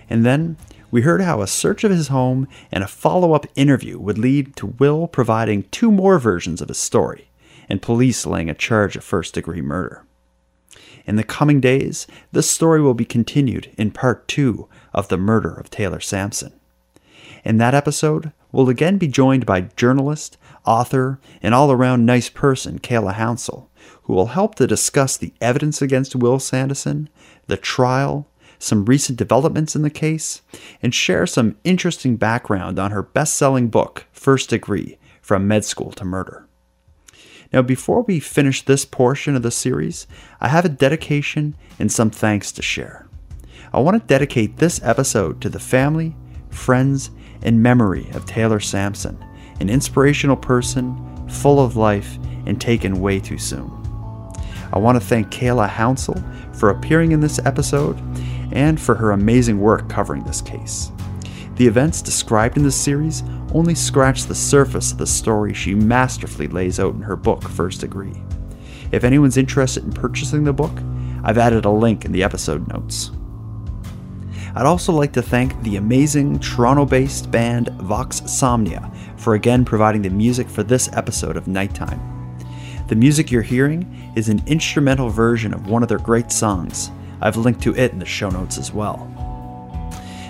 And 0.09 0.25
then 0.25 0.55
we 0.89 1.01
heard 1.01 1.19
how 1.19 1.41
a 1.41 1.47
search 1.47 1.83
of 1.83 1.91
his 1.91 2.07
home 2.07 2.47
and 2.71 2.81
a 2.81 2.87
follow 2.87 3.33
up 3.33 3.45
interview 3.55 3.99
would 3.99 4.17
lead 4.17 4.55
to 4.55 4.67
Will 4.67 5.05
providing 5.05 5.63
two 5.63 5.91
more 5.91 6.17
versions 6.17 6.61
of 6.61 6.69
his 6.69 6.77
story, 6.77 7.29
and 7.67 7.81
police 7.81 8.25
laying 8.25 8.49
a 8.49 8.53
charge 8.53 8.95
of 8.95 9.03
first 9.03 9.33
degree 9.33 9.61
murder. 9.61 10.06
In 11.07 11.15
the 11.15 11.23
coming 11.23 11.61
days, 11.61 12.05
this 12.33 12.49
story 12.49 12.81
will 12.81 12.93
be 12.93 13.05
continued 13.05 13.71
in 13.77 13.91
part 13.91 14.27
two 14.27 14.67
of 14.93 15.07
the 15.07 15.17
murder 15.17 15.53
of 15.53 15.69
Taylor 15.69 16.01
Samson. 16.01 16.51
In 17.45 17.57
that 17.57 17.73
episode, 17.73 18.33
we'll 18.51 18.67
again 18.67 18.97
be 18.97 19.07
joined 19.07 19.45
by 19.45 19.61
journalist, 19.77 20.37
author, 20.65 21.21
and 21.41 21.55
all 21.55 21.71
around 21.71 22.05
nice 22.05 22.29
person 22.29 22.77
Kayla 22.77 23.13
Hounsell, 23.13 23.69
who 24.03 24.13
will 24.13 24.27
help 24.27 24.55
to 24.55 24.67
discuss 24.67 25.15
the 25.15 25.33
evidence 25.39 25.81
against 25.81 26.13
Will 26.13 26.39
Sandeson, 26.39 27.07
the 27.47 27.55
trial, 27.55 28.27
some 28.59 28.83
recent 28.83 29.17
developments 29.17 29.77
in 29.77 29.83
the 29.83 29.89
case, 29.89 30.41
and 30.81 30.93
share 30.93 31.25
some 31.25 31.55
interesting 31.63 32.17
background 32.17 32.79
on 32.79 32.91
her 32.91 33.03
best 33.03 33.37
selling 33.37 33.69
book, 33.69 34.05
First 34.11 34.49
Degree 34.49 34.97
From 35.21 35.47
Med 35.47 35.63
School 35.63 35.91
to 35.91 36.03
Murder. 36.03 36.46
Now, 37.53 37.61
before 37.61 38.01
we 38.01 38.19
finish 38.19 38.61
this 38.61 38.83
portion 38.83 39.35
of 39.35 39.41
the 39.41 39.51
series, 39.51 40.05
I 40.41 40.49
have 40.49 40.65
a 40.65 40.69
dedication 40.69 41.55
and 41.79 41.91
some 41.91 42.09
thanks 42.09 42.51
to 42.53 42.61
share. 42.61 43.07
I 43.73 43.79
want 43.79 44.01
to 44.01 44.07
dedicate 44.07 44.57
this 44.57 44.81
episode 44.83 45.41
to 45.41 45.49
the 45.49 45.59
family, 45.59 46.15
friends, 46.49 47.09
and 47.41 47.63
memory 47.63 48.09
of 48.13 48.25
Taylor 48.25 48.59
Samson, 48.59 49.23
an 49.59 49.69
inspirational 49.69 50.35
person, 50.35 51.27
full 51.29 51.59
of 51.59 51.77
life, 51.77 52.17
and 52.45 52.59
taken 52.59 52.99
way 52.99 53.19
too 53.19 53.37
soon. 53.37 53.71
I 54.73 54.79
want 54.79 54.99
to 54.99 55.05
thank 55.05 55.29
Kayla 55.29 55.69
Hounsell 55.69 56.55
for 56.55 56.69
appearing 56.69 57.11
in 57.11 57.21
this 57.21 57.39
episode 57.45 57.97
and 58.51 58.79
for 58.79 58.95
her 58.95 59.11
amazing 59.11 59.59
work 59.59 59.89
covering 59.89 60.23
this 60.23 60.41
case. 60.41 60.91
The 61.55 61.67
events 61.67 62.01
described 62.01 62.57
in 62.57 62.63
this 62.63 62.75
series 62.75 63.23
only 63.57 63.73
scratch 63.73 64.25
the 64.25 64.35
surface 64.35 64.91
of 64.91 64.99
the 64.99 65.07
story 65.07 65.51
she 65.51 65.73
masterfully 65.73 66.47
lays 66.47 66.79
out 66.79 66.93
in 66.93 67.01
her 67.01 67.15
book, 67.15 67.41
First 67.41 67.81
Degree. 67.81 68.21
If 68.91 69.03
anyone's 69.03 69.35
interested 69.35 69.83
in 69.83 69.91
purchasing 69.91 70.43
the 70.43 70.53
book, 70.53 70.71
I've 71.23 71.39
added 71.39 71.65
a 71.65 71.69
link 71.69 72.05
in 72.05 72.11
the 72.11 72.23
episode 72.23 72.67
notes. 72.67 73.09
I'd 74.55 74.67
also 74.67 74.93
like 74.93 75.11
to 75.13 75.23
thank 75.23 75.59
the 75.63 75.77
amazing 75.77 76.39
Toronto 76.39 76.85
based 76.85 77.31
band 77.31 77.69
Vox 77.81 78.21
Somnia 78.21 78.93
for 79.19 79.33
again 79.33 79.65
providing 79.65 80.03
the 80.03 80.09
music 80.09 80.47
for 80.47 80.61
this 80.61 80.89
episode 80.93 81.35
of 81.35 81.47
Nighttime. 81.47 81.99
The 82.87 82.95
music 82.95 83.31
you're 83.31 83.41
hearing 83.41 84.13
is 84.15 84.29
an 84.29 84.43
instrumental 84.45 85.09
version 85.09 85.53
of 85.53 85.67
one 85.67 85.81
of 85.81 85.89
their 85.89 85.97
great 85.97 86.31
songs, 86.31 86.91
I've 87.21 87.37
linked 87.37 87.61
to 87.63 87.75
it 87.75 87.91
in 87.91 87.99
the 87.99 88.05
show 88.05 88.29
notes 88.29 88.59
as 88.59 88.71
well. 88.71 88.99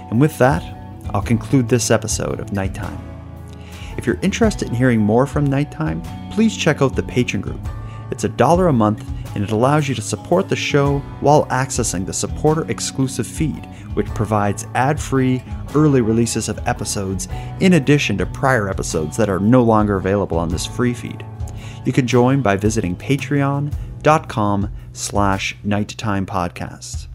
And 0.09 0.21
with 0.21 0.37
that, 0.37 0.63
I'll 1.13 1.21
conclude 1.21 1.67
this 1.67 1.91
episode 1.91 2.39
of 2.39 2.53
Nighttime. 2.53 3.06
If 3.97 4.05
you're 4.05 4.19
interested 4.21 4.67
in 4.67 4.75
hearing 4.75 5.01
more 5.01 5.25
from 5.25 5.45
Nighttime, 5.45 6.01
please 6.31 6.55
check 6.55 6.81
out 6.81 6.95
the 6.95 7.01
Patreon 7.01 7.41
group. 7.41 7.59
It's 8.11 8.23
a 8.23 8.29
dollar 8.29 8.67
a 8.67 8.73
month 8.73 9.03
and 9.35 9.43
it 9.43 9.51
allows 9.51 9.87
you 9.87 9.95
to 9.95 10.01
support 10.01 10.49
the 10.49 10.55
show 10.55 10.99
while 11.19 11.45
accessing 11.47 12.05
the 12.05 12.13
supporter 12.13 12.69
exclusive 12.71 13.27
feed, 13.27 13.65
which 13.93 14.07
provides 14.07 14.65
ad 14.75 14.99
free, 14.99 15.43
early 15.75 16.01
releases 16.01 16.47
of 16.47 16.65
episodes 16.67 17.27
in 17.59 17.73
addition 17.73 18.17
to 18.17 18.25
prior 18.25 18.69
episodes 18.69 19.17
that 19.17 19.29
are 19.29 19.39
no 19.39 19.63
longer 19.63 19.97
available 19.97 20.37
on 20.37 20.49
this 20.49 20.65
free 20.65 20.93
feed. 20.93 21.25
You 21.85 21.91
can 21.91 22.07
join 22.07 22.41
by 22.41 22.55
visiting 22.55 22.95
patreon.com 22.95 24.71
slash 24.93 25.55
nighttime 25.63 26.25
podcast. 26.25 27.07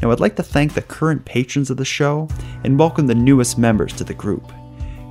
Now, 0.00 0.10
I'd 0.10 0.20
like 0.20 0.36
to 0.36 0.42
thank 0.42 0.74
the 0.74 0.82
current 0.82 1.24
patrons 1.24 1.70
of 1.70 1.76
the 1.76 1.84
show 1.84 2.28
and 2.64 2.78
welcome 2.78 3.06
the 3.06 3.14
newest 3.14 3.58
members 3.58 3.92
to 3.94 4.04
the 4.04 4.14
group. 4.14 4.52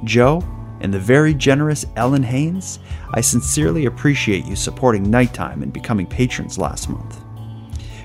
Joe 0.03 0.43
and 0.81 0.93
the 0.93 0.99
very 0.99 1.33
generous 1.33 1.85
Ellen 1.95 2.23
Haynes, 2.23 2.79
I 3.13 3.21
sincerely 3.21 3.85
appreciate 3.85 4.45
you 4.45 4.55
supporting 4.55 5.09
Nighttime 5.09 5.63
and 5.63 5.71
becoming 5.71 6.07
patrons 6.07 6.57
last 6.57 6.89
month. 6.89 7.21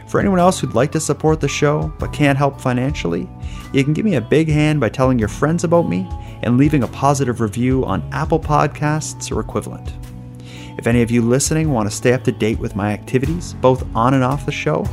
For 0.07 0.21
anyone 0.21 0.39
else 0.39 0.61
who'd 0.61 0.75
like 0.75 0.93
to 0.93 1.01
support 1.01 1.41
the 1.41 1.49
show 1.49 1.93
but 1.99 2.13
can't 2.13 2.39
help 2.39 2.61
financially, 2.61 3.29
you 3.73 3.83
can 3.83 3.93
give 3.93 4.05
me 4.05 4.15
a 4.15 4.21
big 4.21 4.49
hand 4.49 4.81
by 4.81 4.89
telling 4.89 5.19
your 5.19 5.29
friends 5.29 5.65
about 5.65 5.89
me 5.89 6.09
and 6.43 6.57
leaving 6.57 6.85
a 6.85 6.89
positive 6.89 7.41
review 7.41 7.85
on 7.85 8.09
Apple 8.13 8.39
Podcasts 8.39 9.35
or 9.35 9.41
equivalent. 9.41 9.93
If 10.79 10.87
any 10.87 11.03
of 11.03 11.11
you 11.11 11.23
listening 11.23 11.73
want 11.73 11.91
to 11.91 11.97
stay 11.97 12.13
up 12.13 12.23
to 12.25 12.33
date 12.33 12.59
with 12.59 12.77
my 12.77 12.93
activities, 12.93 13.55
both 13.55 13.85
on 13.97 14.15
and 14.15 14.23
off 14.23 14.47
the 14.47 14.53
show, 14.53 14.85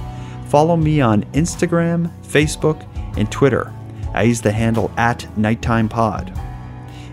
follow 0.48 0.76
me 0.76 1.02
on 1.02 1.24
Instagram, 1.34 2.12
Facebook, 2.24 2.88
and 3.18 3.32
Twitter. 3.32 3.72
I 4.14 4.24
use 4.24 4.42
the 4.42 4.52
handle 4.52 4.92
at 4.98 5.28
Nighttime 5.38 5.90
Pod. 5.90 6.32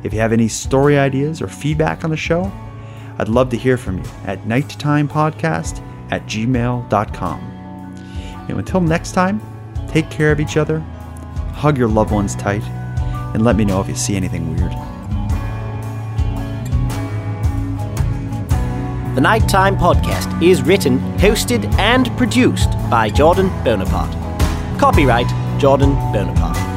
If 0.03 0.15
you 0.15 0.21
have 0.21 0.33
any 0.33 0.49
story 0.49 0.99
ideas 0.99 1.43
or 1.43 1.49
feedback 1.49 2.05
on 2.05 2.11
the 2.11 2.17
show, 2.17 2.51
I'd 3.19 3.29
love 3.29 3.51
to 3.51 3.57
hear 3.57 3.77
from 3.77 3.99
you 3.99 4.05
at 4.25 4.43
nighttimepodcast 4.45 5.83
at 6.11 6.27
gmail.com. 6.27 7.41
And 8.49 8.59
until 8.59 8.81
next 8.81 9.13
time, 9.13 9.41
take 9.89 10.11
care 10.11 10.33
of 10.33 10.41
each 10.41 10.57
other, 10.57 10.81
hug 11.53 11.77
your 11.77 11.89
loved 11.89 12.13
ones 12.13 12.35
tight, 12.35 12.63
and 13.35 13.45
let 13.45 13.57
me 13.57 13.65
know 13.65 13.81
if 13.81 13.89
you 13.89 13.95
see 13.95 14.17
anything 14.17 14.57
weird. 14.57 14.73
The 19.15 19.21
Nighttime 19.21 19.77
Podcast 19.77 20.43
is 20.43 20.63
written, 20.63 20.99
hosted, 21.19 21.71
and 21.79 22.07
produced 22.17 22.71
by 22.89 23.11
Jordan 23.11 23.49
Bonaparte. 23.65 24.17
Copyright 24.79 25.29
Jordan 25.61 25.95
Bonaparte. 26.13 26.70